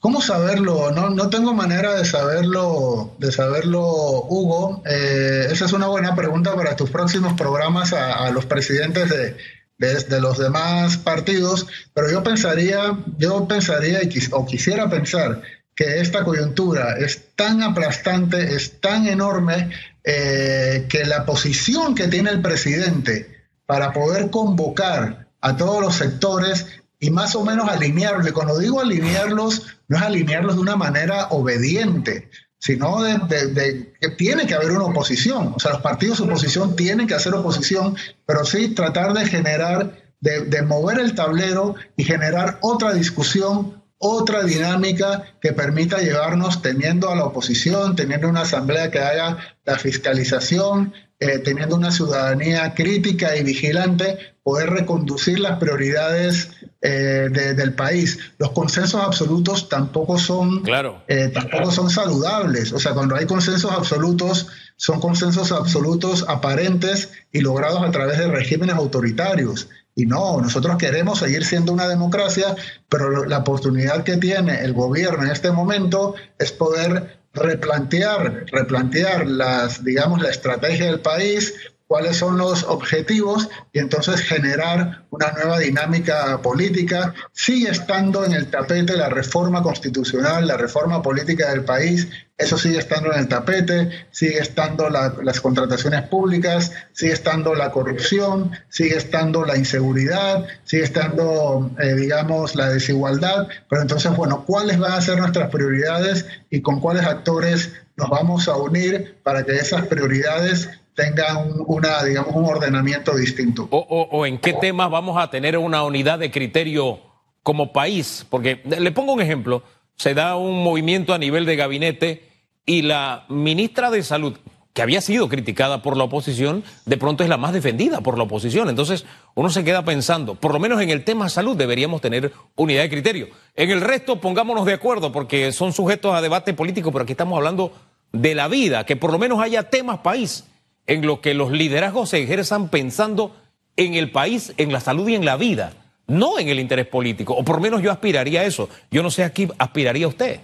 ¿Cómo 0.02 0.20
saberlo? 0.20 0.90
No, 0.90 1.10
no 1.10 1.30
tengo 1.30 1.54
manera 1.54 1.94
de 1.94 2.04
saberlo, 2.04 3.14
de 3.20 3.30
saberlo, 3.30 3.80
Hugo. 4.28 4.82
Eh, 4.84 5.46
esa 5.48 5.66
es 5.66 5.72
una 5.72 5.86
buena 5.86 6.16
pregunta 6.16 6.56
para 6.56 6.74
tus 6.74 6.90
próximos 6.90 7.34
programas 7.34 7.92
a, 7.92 8.28
los 8.32 8.44
presidentes 8.44 9.08
de, 9.08 9.36
de, 9.78 10.20
los 10.20 10.38
demás 10.38 10.96
partidos, 10.96 11.68
pero 11.94 12.10
yo 12.10 12.24
pensaría, 12.24 12.98
yo 13.16 13.46
pensaría 13.46 14.02
y 14.02 14.10
o 14.32 14.44
quisiera 14.44 14.90
pensar 14.90 15.40
que 15.76 16.00
esta 16.00 16.24
coyuntura 16.24 16.96
es 16.98 17.36
tan 17.36 17.62
aplastante, 17.62 18.56
es 18.56 18.80
tan 18.80 19.06
enorme, 19.06 19.70
eh, 20.02 20.86
que 20.88 21.04
la 21.04 21.24
posición 21.24 21.94
que 21.94 22.08
tiene 22.08 22.30
el 22.30 22.42
presidente 22.42 23.44
para 23.66 23.92
poder 23.92 24.30
convocar 24.30 25.28
a 25.40 25.56
todos 25.56 25.80
los 25.80 25.94
sectores 25.94 26.81
y 27.02 27.10
más 27.10 27.34
o 27.34 27.44
menos 27.44 27.68
alinearlos, 27.68 28.28
y 28.28 28.30
cuando 28.30 28.56
digo 28.60 28.80
alinearlos, 28.80 29.66
no 29.88 29.96
es 29.96 30.02
alinearlos 30.04 30.54
de 30.54 30.60
una 30.60 30.76
manera 30.76 31.26
obediente, 31.30 32.30
sino 32.60 33.02
de, 33.02 33.92
que 34.00 34.08
tiene 34.10 34.46
que 34.46 34.54
haber 34.54 34.70
una 34.70 34.84
oposición. 34.84 35.52
O 35.56 35.58
sea, 35.58 35.72
los 35.72 35.82
partidos 35.82 36.18
de 36.18 36.24
oposición 36.26 36.76
tienen 36.76 37.08
que 37.08 37.14
hacer 37.14 37.34
oposición, 37.34 37.96
pero 38.24 38.44
sí 38.44 38.68
tratar 38.68 39.14
de 39.14 39.26
generar, 39.26 39.98
de 40.20 40.62
mover 40.62 41.00
el 41.00 41.16
tablero 41.16 41.74
y 41.96 42.04
generar 42.04 42.58
otra 42.62 42.92
discusión 42.92 43.82
otra 44.04 44.42
dinámica 44.42 45.22
que 45.40 45.52
permita 45.52 45.98
llevarnos 45.98 46.60
teniendo 46.60 47.08
a 47.08 47.14
la 47.14 47.24
oposición, 47.24 47.94
teniendo 47.94 48.28
una 48.28 48.40
asamblea 48.40 48.90
que 48.90 48.98
haga 48.98 49.38
la 49.64 49.78
fiscalización, 49.78 50.92
eh, 51.22 51.38
teniendo 51.38 51.76
una 51.76 51.92
ciudadanía 51.92 52.74
crítica 52.74 53.36
y 53.36 53.44
vigilante, 53.44 54.18
poder 54.42 54.70
reconducir 54.70 55.38
las 55.38 55.60
prioridades 55.60 56.50
eh, 56.80 57.28
del 57.30 57.74
país. 57.74 58.18
Los 58.38 58.50
consensos 58.50 59.00
absolutos 59.00 59.68
tampoco 59.68 60.18
son, 60.18 60.62
claro. 60.62 61.00
Eh, 61.06 61.28
tampoco 61.28 61.70
son 61.70 61.90
saludables. 61.90 62.72
O 62.72 62.80
sea, 62.80 62.92
cuando 62.92 63.14
hay 63.14 63.26
consensos 63.26 63.70
absolutos, 63.70 64.48
son 64.74 64.98
consensos 64.98 65.52
absolutos 65.52 66.24
aparentes 66.26 67.12
y 67.30 67.40
logrados 67.40 67.84
a 67.84 67.92
través 67.92 68.18
de 68.18 68.26
regímenes 68.26 68.74
autoritarios. 68.74 69.68
Y 69.94 70.06
no, 70.06 70.40
nosotros 70.40 70.76
queremos 70.76 71.20
seguir 71.20 71.44
siendo 71.44 71.72
una 71.72 71.86
democracia, 71.86 72.56
pero 72.88 73.26
la 73.26 73.38
oportunidad 73.38 74.02
que 74.02 74.16
tiene 74.16 74.64
el 74.64 74.72
gobierno 74.72 75.22
en 75.22 75.30
este 75.30 75.52
momento 75.52 76.16
es 76.40 76.50
poder 76.50 77.21
replantear, 77.34 78.44
replantear 78.50 79.26
las, 79.26 79.82
digamos, 79.84 80.20
la 80.22 80.30
estrategia 80.30 80.86
del 80.86 81.00
país, 81.00 81.54
cuáles 81.92 82.16
son 82.16 82.38
los 82.38 82.64
objetivos 82.64 83.50
y 83.70 83.78
entonces 83.78 84.22
generar 84.22 85.04
una 85.10 85.30
nueva 85.32 85.58
dinámica 85.58 86.40
política. 86.40 87.12
Sigue 87.32 87.68
estando 87.68 88.24
en 88.24 88.32
el 88.32 88.46
tapete 88.46 88.96
la 88.96 89.10
reforma 89.10 89.62
constitucional, 89.62 90.46
la 90.46 90.56
reforma 90.56 91.02
política 91.02 91.50
del 91.50 91.66
país, 91.66 92.08
eso 92.38 92.56
sigue 92.56 92.78
estando 92.78 93.12
en 93.12 93.18
el 93.18 93.28
tapete, 93.28 93.90
sigue 94.10 94.38
estando 94.38 94.88
las 94.88 95.40
contrataciones 95.42 96.08
públicas, 96.08 96.72
sigue 96.94 97.12
estando 97.12 97.54
la 97.54 97.70
corrupción, 97.70 98.52
sigue 98.70 98.96
estando 98.96 99.44
la 99.44 99.58
inseguridad, 99.58 100.46
sigue 100.64 100.84
estando, 100.84 101.70
eh, 101.78 101.94
digamos, 101.94 102.56
la 102.56 102.70
desigualdad. 102.70 103.48
Pero 103.68 103.82
entonces, 103.82 104.16
bueno, 104.16 104.44
¿cuáles 104.46 104.78
van 104.78 104.92
a 104.92 105.00
ser 105.02 105.18
nuestras 105.18 105.50
prioridades 105.50 106.24
y 106.48 106.62
con 106.62 106.80
cuáles 106.80 107.04
actores 107.04 107.74
nos 107.96 108.08
vamos 108.08 108.48
a 108.48 108.56
unir 108.56 109.18
para 109.22 109.44
que 109.44 109.52
esas 109.52 109.86
prioridades 109.86 110.70
tengan 110.94 111.54
una, 111.66 112.02
digamos, 112.04 112.34
un 112.34 112.44
ordenamiento 112.44 113.14
distinto. 113.16 113.68
O, 113.70 114.26
en 114.26 114.38
qué 114.38 114.52
temas 114.52 114.90
vamos 114.90 115.16
a 115.20 115.30
tener 115.30 115.56
una 115.56 115.84
unidad 115.84 116.18
de 116.18 116.30
criterio 116.30 117.00
como 117.42 117.72
país. 117.72 118.26
Porque 118.28 118.62
le 118.64 118.92
pongo 118.92 119.12
un 119.12 119.20
ejemplo, 119.20 119.62
se 119.96 120.14
da 120.14 120.36
un 120.36 120.62
movimiento 120.62 121.14
a 121.14 121.18
nivel 121.18 121.46
de 121.46 121.56
gabinete 121.56 122.28
y 122.66 122.82
la 122.82 123.24
ministra 123.28 123.90
de 123.90 124.02
Salud, 124.02 124.36
que 124.72 124.82
había 124.82 125.00
sido 125.00 125.28
criticada 125.28 125.82
por 125.82 125.96
la 125.96 126.04
oposición, 126.04 126.64
de 126.86 126.96
pronto 126.96 127.22
es 127.22 127.28
la 127.28 127.36
más 127.36 127.52
defendida 127.52 128.00
por 128.00 128.16
la 128.16 128.24
oposición. 128.24 128.68
Entonces 128.68 129.04
uno 129.34 129.50
se 129.50 129.64
queda 129.64 129.84
pensando, 129.84 130.34
por 130.34 130.52
lo 130.52 130.60
menos 130.60 130.80
en 130.80 130.90
el 130.90 131.04
tema 131.04 131.28
salud 131.28 131.56
deberíamos 131.56 132.00
tener 132.00 132.32
unidad 132.56 132.82
de 132.82 132.90
criterio. 132.90 133.28
En 133.54 133.70
el 133.70 133.80
resto 133.80 134.20
pongámonos 134.20 134.64
de 134.64 134.74
acuerdo 134.74 135.12
porque 135.12 135.52
son 135.52 135.72
sujetos 135.72 136.14
a 136.14 136.22
debate 136.22 136.54
político, 136.54 136.92
pero 136.92 137.02
aquí 137.02 137.12
estamos 137.12 137.36
hablando 137.36 137.72
de 138.12 138.34
la 138.34 138.48
vida, 138.48 138.84
que 138.84 138.96
por 138.96 139.10
lo 139.10 139.18
menos 139.18 139.40
haya 139.40 139.64
temas 139.64 139.98
país 139.98 140.44
en 140.86 141.06
lo 141.06 141.20
que 141.20 141.34
los 141.34 141.50
liderazgos 141.52 142.10
se 142.10 142.22
ejerzan 142.22 142.68
pensando 142.68 143.36
en 143.76 143.94
el 143.94 144.10
país, 144.10 144.52
en 144.56 144.72
la 144.72 144.80
salud 144.80 145.08
y 145.08 145.14
en 145.14 145.24
la 145.24 145.36
vida, 145.36 145.72
no 146.06 146.38
en 146.38 146.48
el 146.48 146.60
interés 146.60 146.86
político. 146.86 147.34
O 147.34 147.44
por 147.44 147.56
lo 147.56 147.62
menos 147.62 147.82
yo 147.82 147.90
aspiraría 147.90 148.40
a 148.40 148.44
eso. 148.44 148.68
Yo 148.90 149.02
no 149.02 149.10
sé 149.10 149.24
a 149.24 149.32
qué 149.32 149.48
aspiraría 149.58 150.08
usted. 150.08 150.40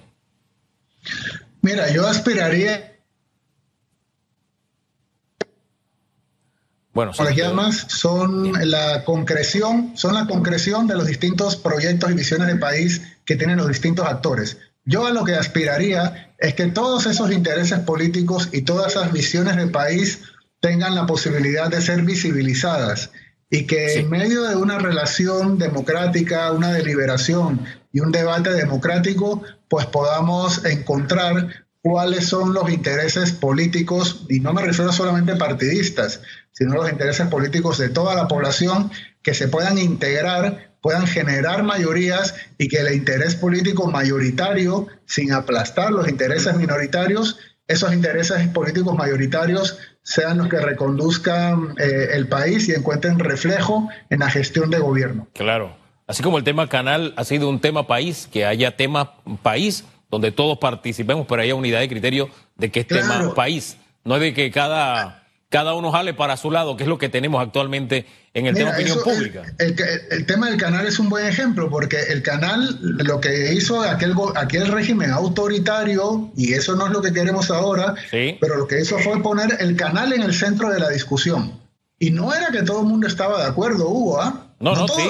Mira, 1.62 1.92
yo 1.92 2.06
aspiraría. 2.06 2.94
Bueno, 6.92 7.12
sí, 7.12 7.22
más 7.54 7.86
son 7.88 8.52
la 8.68 9.04
concreción, 9.04 9.92
son 9.94 10.14
la 10.14 10.26
concreción 10.26 10.88
de 10.88 10.96
los 10.96 11.06
distintos 11.06 11.54
proyectos 11.54 12.10
y 12.10 12.14
visiones 12.14 12.48
de 12.48 12.56
país 12.56 13.02
que 13.24 13.36
tienen 13.36 13.58
los 13.58 13.68
distintos 13.68 14.06
actores. 14.06 14.58
Yo 14.84 15.06
a 15.06 15.10
lo 15.12 15.22
que 15.22 15.34
aspiraría 15.34 16.32
es 16.38 16.54
que 16.54 16.66
todos 16.68 17.06
esos 17.06 17.30
intereses 17.30 17.78
políticos 17.80 18.48
y 18.52 18.62
todas 18.62 18.92
esas 18.92 19.12
visiones 19.12 19.56
del 19.56 19.70
país 19.70 20.22
tengan 20.60 20.94
la 20.94 21.06
posibilidad 21.06 21.68
de 21.68 21.80
ser 21.80 22.02
visibilizadas 22.02 23.10
y 23.50 23.66
que 23.66 23.94
en 23.94 24.10
medio 24.10 24.42
de 24.42 24.56
una 24.56 24.78
relación 24.78 25.58
democrática, 25.58 26.52
una 26.52 26.72
deliberación 26.72 27.64
y 27.92 28.00
un 28.00 28.12
debate 28.12 28.52
democrático, 28.52 29.42
pues 29.68 29.86
podamos 29.86 30.64
encontrar 30.64 31.66
cuáles 31.80 32.26
son 32.26 32.52
los 32.52 32.70
intereses 32.70 33.32
políticos, 33.32 34.26
y 34.28 34.40
no 34.40 34.52
me 34.52 34.62
refiero 34.62 34.92
solamente 34.92 35.36
partidistas, 35.36 36.20
sino 36.52 36.74
los 36.74 36.90
intereses 36.90 37.26
políticos 37.28 37.78
de 37.78 37.88
toda 37.88 38.14
la 38.14 38.28
población 38.28 38.90
que 39.22 39.32
se 39.32 39.48
puedan 39.48 39.78
integrar 39.78 40.68
puedan 40.80 41.06
generar 41.06 41.62
mayorías 41.62 42.34
y 42.56 42.68
que 42.68 42.78
el 42.78 42.94
interés 42.94 43.34
político 43.34 43.90
mayoritario, 43.90 44.86
sin 45.06 45.32
aplastar 45.32 45.90
los 45.92 46.08
intereses 46.08 46.54
minoritarios, 46.56 47.38
esos 47.66 47.92
intereses 47.92 48.48
políticos 48.48 48.96
mayoritarios 48.96 49.78
sean 50.08 50.38
los 50.38 50.48
que 50.48 50.58
reconduzcan 50.58 51.74
eh, 51.78 52.08
el 52.12 52.28
país 52.28 52.66
y 52.70 52.72
encuentren 52.72 53.18
reflejo 53.18 53.90
en 54.08 54.20
la 54.20 54.30
gestión 54.30 54.70
de 54.70 54.78
gobierno. 54.78 55.28
Claro. 55.34 55.76
Así 56.06 56.22
como 56.22 56.38
el 56.38 56.44
tema 56.44 56.66
canal 56.66 57.12
ha 57.16 57.24
sido 57.24 57.50
un 57.50 57.60
tema 57.60 57.86
país, 57.86 58.26
que 58.32 58.46
haya 58.46 58.74
tema 58.74 59.16
país 59.42 59.84
donde 60.10 60.32
todos 60.32 60.56
participemos, 60.56 61.26
pero 61.28 61.42
haya 61.42 61.54
unidad 61.54 61.80
de 61.80 61.90
criterio 61.90 62.30
de 62.56 62.70
que 62.70 62.80
es 62.80 62.86
tema 62.86 63.34
país. 63.34 63.76
No 64.02 64.14
es 64.14 64.22
de 64.22 64.32
que 64.32 64.50
cada 64.50 65.17
cada 65.50 65.74
uno 65.74 65.90
jale 65.90 66.14
para 66.14 66.36
su 66.36 66.50
lado, 66.50 66.76
que 66.76 66.84
es 66.84 66.88
lo 66.88 66.98
que 66.98 67.08
tenemos 67.08 67.42
actualmente 67.42 68.06
en 68.34 68.46
el 68.46 68.54
tema 68.54 68.72
de 68.72 68.76
opinión 68.76 68.98
pública. 69.02 69.42
El, 69.58 70.26
tema 70.26 70.50
del 70.50 70.58
canal 70.58 70.86
es 70.86 70.98
un 70.98 71.08
buen 71.08 71.26
ejemplo, 71.26 71.70
porque 71.70 72.00
el 72.10 72.22
canal 72.22 72.78
lo 72.80 73.20
que 73.20 73.54
hizo 73.54 73.82
aquel, 73.82 74.14
aquel 74.34 74.68
régimen 74.68 75.10
autoritario, 75.10 76.30
y 76.36 76.52
eso 76.52 76.76
no 76.76 76.86
es 76.86 76.92
lo 76.92 77.00
que 77.00 77.12
queremos 77.12 77.50
ahora, 77.50 77.94
pero 78.10 78.56
lo 78.56 78.66
que 78.66 78.80
hizo 78.80 78.98
fue 78.98 79.22
poner 79.22 79.56
el 79.60 79.76
canal 79.76 80.12
en 80.12 80.22
el 80.22 80.34
centro 80.34 80.70
de 80.70 80.80
la 80.80 80.90
discusión. 80.90 81.58
Y 81.98 82.10
no 82.10 82.32
era 82.32 82.50
que 82.50 82.62
todo 82.62 82.80
el 82.80 82.86
mundo 82.86 83.06
estaba 83.06 83.42
de 83.42 83.48
acuerdo, 83.48 83.88
Hugo, 83.88 84.20
¿ah? 84.20 84.44
No, 84.60 84.74
no, 84.74 84.86
sí. 84.88 85.02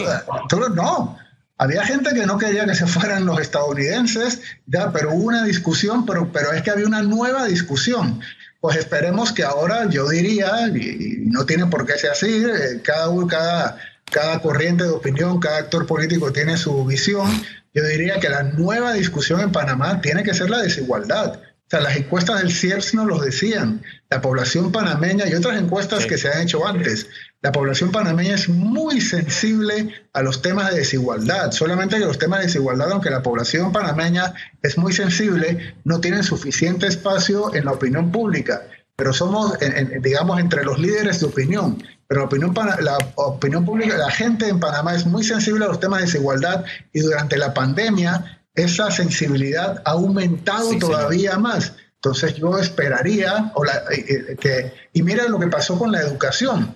no. 0.74 1.18
Había 1.60 1.84
gente 1.84 2.14
que 2.14 2.24
no 2.24 2.38
quería 2.38 2.64
que 2.66 2.74
se 2.74 2.86
fueran 2.86 3.26
los 3.26 3.40
estadounidenses, 3.40 4.40
ya, 4.66 4.92
pero 4.92 5.12
hubo 5.12 5.24
una 5.24 5.42
discusión, 5.42 6.06
pero, 6.06 6.30
pero 6.32 6.52
es 6.52 6.62
que 6.62 6.70
había 6.70 6.86
una 6.86 7.02
nueva 7.02 7.46
discusión. 7.46 8.20
Pues 8.60 8.76
esperemos 8.76 9.32
que 9.32 9.44
ahora 9.44 9.88
yo 9.88 10.08
diría, 10.08 10.68
y, 10.68 11.18
no 11.26 11.46
tiene 11.46 11.66
por 11.66 11.86
qué 11.86 11.96
ser 11.96 12.10
así, 12.10 12.44
eh, 12.44 12.80
cada, 12.82 13.08
cada, 13.28 13.78
cada 14.10 14.40
corriente 14.40 14.84
de 14.84 14.90
opinión, 14.90 15.38
cada 15.38 15.58
actor 15.58 15.86
político 15.86 16.32
tiene 16.32 16.56
su 16.56 16.84
visión, 16.84 17.30
yo 17.72 17.84
diría 17.84 18.18
que 18.18 18.28
la 18.28 18.42
nueva 18.42 18.92
discusión 18.92 19.40
en 19.40 19.52
Panamá 19.52 20.00
tiene 20.00 20.24
que 20.24 20.34
ser 20.34 20.50
la 20.50 20.62
desigualdad. 20.62 21.40
O 21.68 21.70
sea, 21.70 21.80
las 21.80 21.96
encuestas 21.96 22.40
del 22.40 22.50
CIEPS 22.50 22.94
nos 22.94 23.06
lo 23.06 23.18
decían. 23.18 23.82
La 24.08 24.22
población 24.22 24.72
panameña 24.72 25.28
y 25.28 25.34
otras 25.34 25.60
encuestas 25.60 26.06
que 26.06 26.16
se 26.16 26.28
han 26.28 26.40
hecho 26.40 26.66
antes. 26.66 27.08
La 27.40 27.52
población 27.52 27.92
panameña 27.92 28.34
es 28.34 28.48
muy 28.48 29.00
sensible 29.00 29.94
a 30.12 30.22
los 30.22 30.42
temas 30.42 30.70
de 30.70 30.78
desigualdad. 30.78 31.52
Solamente 31.52 31.98
que 31.98 32.04
los 32.04 32.18
temas 32.18 32.40
de 32.40 32.46
desigualdad, 32.46 32.90
aunque 32.90 33.10
la 33.10 33.22
población 33.22 33.70
panameña 33.70 34.34
es 34.60 34.76
muy 34.76 34.92
sensible, 34.92 35.76
no 35.84 36.00
tienen 36.00 36.24
suficiente 36.24 36.88
espacio 36.88 37.54
en 37.54 37.66
la 37.66 37.72
opinión 37.72 38.10
pública. 38.10 38.62
Pero 38.96 39.12
somos, 39.12 39.56
digamos, 40.00 40.40
entre 40.40 40.64
los 40.64 40.80
líderes 40.80 41.20
de 41.20 41.26
opinión. 41.26 41.80
Pero 42.08 42.22
la 42.22 42.26
opinión, 42.26 42.54
la 42.80 42.98
opinión 43.14 43.64
pública, 43.64 43.96
la 43.96 44.10
gente 44.10 44.48
en 44.48 44.58
Panamá 44.58 44.96
es 44.96 45.06
muy 45.06 45.22
sensible 45.22 45.64
a 45.64 45.68
los 45.68 45.78
temas 45.78 46.00
de 46.00 46.06
desigualdad 46.06 46.64
y 46.92 47.00
durante 47.00 47.36
la 47.36 47.54
pandemia 47.54 48.42
esa 48.54 48.90
sensibilidad 48.90 49.80
ha 49.84 49.92
aumentado 49.92 50.76
todavía 50.80 51.38
más. 51.38 51.74
Entonces 52.02 52.34
yo 52.34 52.58
esperaría, 52.58 53.52
o 53.54 53.64
eh, 53.64 53.70
eh, 53.90 54.36
que, 54.40 54.72
y 54.92 55.02
mira 55.02 55.28
lo 55.28 55.38
que 55.38 55.46
pasó 55.48 55.78
con 55.78 55.92
la 55.92 56.00
educación, 56.00 56.74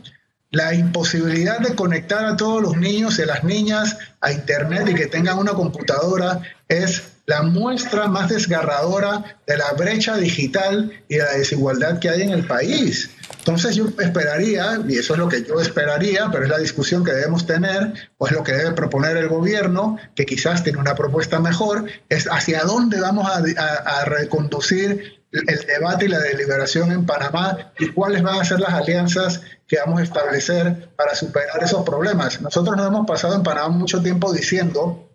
la 0.53 0.75
imposibilidad 0.75 1.59
de 1.59 1.75
conectar 1.75 2.25
a 2.25 2.37
todos 2.37 2.63
los 2.63 2.77
niños 2.77 3.19
y 3.19 3.25
las 3.25 3.43
niñas 3.43 3.97
a 4.21 4.33
Internet 4.33 4.87
y 4.89 4.95
que 4.95 5.07
tengan 5.07 5.39
una 5.39 5.53
computadora 5.53 6.43
es 6.69 7.03
la 7.27 7.43
muestra 7.43 8.09
más 8.09 8.29
desgarradora 8.29 9.39
de 9.47 9.57
la 9.57 9.73
brecha 9.73 10.17
digital 10.17 10.93
y 11.09 11.17
la 11.17 11.33
desigualdad 11.33 11.99
que 11.99 12.11
hay 12.11 12.23
en 12.23 12.31
el 12.31 12.47
país. 12.47 13.11
Entonces 13.39 13.75
yo 13.77 13.87
esperaría, 13.99 14.81
y 14.87 14.99
eso 14.99 15.15
es 15.15 15.19
lo 15.19 15.29
que 15.29 15.43
yo 15.45 15.61
esperaría, 15.61 16.29
pero 16.31 16.45
es 16.45 16.51
la 16.51 16.59
discusión 16.59 17.05
que 17.05 17.13
debemos 17.13 17.47
tener, 17.47 17.93
o 18.19 18.27
es 18.27 18.33
lo 18.33 18.43
que 18.43 18.53
debe 18.53 18.73
proponer 18.73 19.17
el 19.17 19.29
gobierno, 19.29 19.97
que 20.15 20.27
quizás 20.27 20.63
tiene 20.63 20.79
una 20.79 20.95
propuesta 20.95 21.41
mejor, 21.41 21.87
es 22.09 22.27
hacia 22.27 22.63
dónde 22.65 23.01
vamos 23.01 23.29
a, 23.29 24.05
reconducir 24.05 25.22
el 25.33 25.67
debate 25.67 26.05
y 26.05 26.09
la 26.09 26.19
deliberación 26.19 26.93
en 26.93 27.07
Panamá 27.07 27.73
y 27.79 27.89
cuáles 27.89 28.23
van 28.23 28.41
a 28.41 28.45
ser 28.45 28.61
las 28.61 28.75
alianzas 28.75 29.41
que 29.67 29.79
vamos 29.79 30.01
a 30.01 30.05
establecer 30.05 30.91
para 30.97 31.15
superar 31.15 31.63
esos 31.63 31.85
problemas. 31.85 32.41
Nosotros 32.41 32.77
nos 32.77 32.87
hemos 32.87 33.07
pasado 33.07 33.35
en 33.35 33.43
Panamá 33.43 33.71
mucho 33.71 34.03
tiempo 34.03 34.33
diciendo 34.33 35.09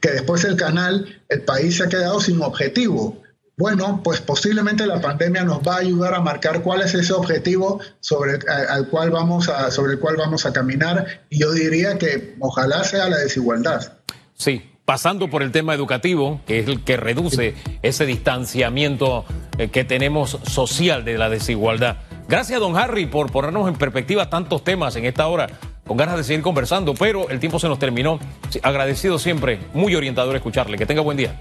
que 0.00 0.10
después 0.10 0.42
del 0.42 0.56
canal 0.56 1.22
el 1.28 1.42
país 1.42 1.78
se 1.78 1.84
ha 1.84 1.88
quedado 1.88 2.20
sin 2.20 2.42
objetivo. 2.42 3.22
Bueno, 3.56 4.02
pues 4.04 4.20
posiblemente 4.20 4.86
la 4.86 5.00
pandemia 5.00 5.42
nos 5.44 5.66
va 5.66 5.76
a 5.76 5.78
ayudar 5.78 6.14
a 6.14 6.20
marcar 6.20 6.62
cuál 6.62 6.82
es 6.82 6.94
ese 6.94 7.12
objetivo 7.12 7.80
sobre 8.00 8.34
el, 8.34 8.48
al 8.48 8.88
cual 8.88 9.10
vamos 9.10 9.50
sobre 9.70 9.94
el 9.94 9.98
cual 9.98 10.16
vamos 10.16 10.46
a 10.46 10.52
caminar 10.52 11.24
y 11.28 11.40
yo 11.40 11.52
diría 11.52 11.98
que 11.98 12.36
ojalá 12.38 12.84
sea 12.84 13.08
la 13.08 13.16
desigualdad. 13.16 13.94
Sí, 14.34 14.67
pasando 14.88 15.28
por 15.28 15.42
el 15.42 15.52
tema 15.52 15.74
educativo, 15.74 16.40
que 16.46 16.60
es 16.60 16.66
el 16.66 16.82
que 16.82 16.96
reduce 16.96 17.54
ese 17.82 18.06
distanciamiento 18.06 19.26
eh, 19.58 19.68
que 19.68 19.84
tenemos 19.84 20.38
social 20.44 21.04
de 21.04 21.18
la 21.18 21.28
desigualdad. 21.28 21.98
Gracias, 22.26 22.58
don 22.58 22.74
Harry, 22.74 23.04
por 23.04 23.30
ponernos 23.30 23.68
en 23.68 23.74
perspectiva 23.74 24.30
tantos 24.30 24.64
temas 24.64 24.96
en 24.96 25.04
esta 25.04 25.26
hora 25.26 25.48
con 25.86 25.98
ganas 25.98 26.16
de 26.16 26.24
seguir 26.24 26.40
conversando, 26.40 26.94
pero 26.94 27.28
el 27.28 27.38
tiempo 27.38 27.58
se 27.58 27.68
nos 27.68 27.78
terminó. 27.78 28.18
Agradecido 28.62 29.18
siempre, 29.18 29.60
muy 29.74 29.94
orientador 29.94 30.34
escucharle. 30.34 30.78
Que 30.78 30.86
tenga 30.86 31.02
buen 31.02 31.18
día. 31.18 31.38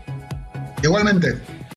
Igualmente. 0.84 1.38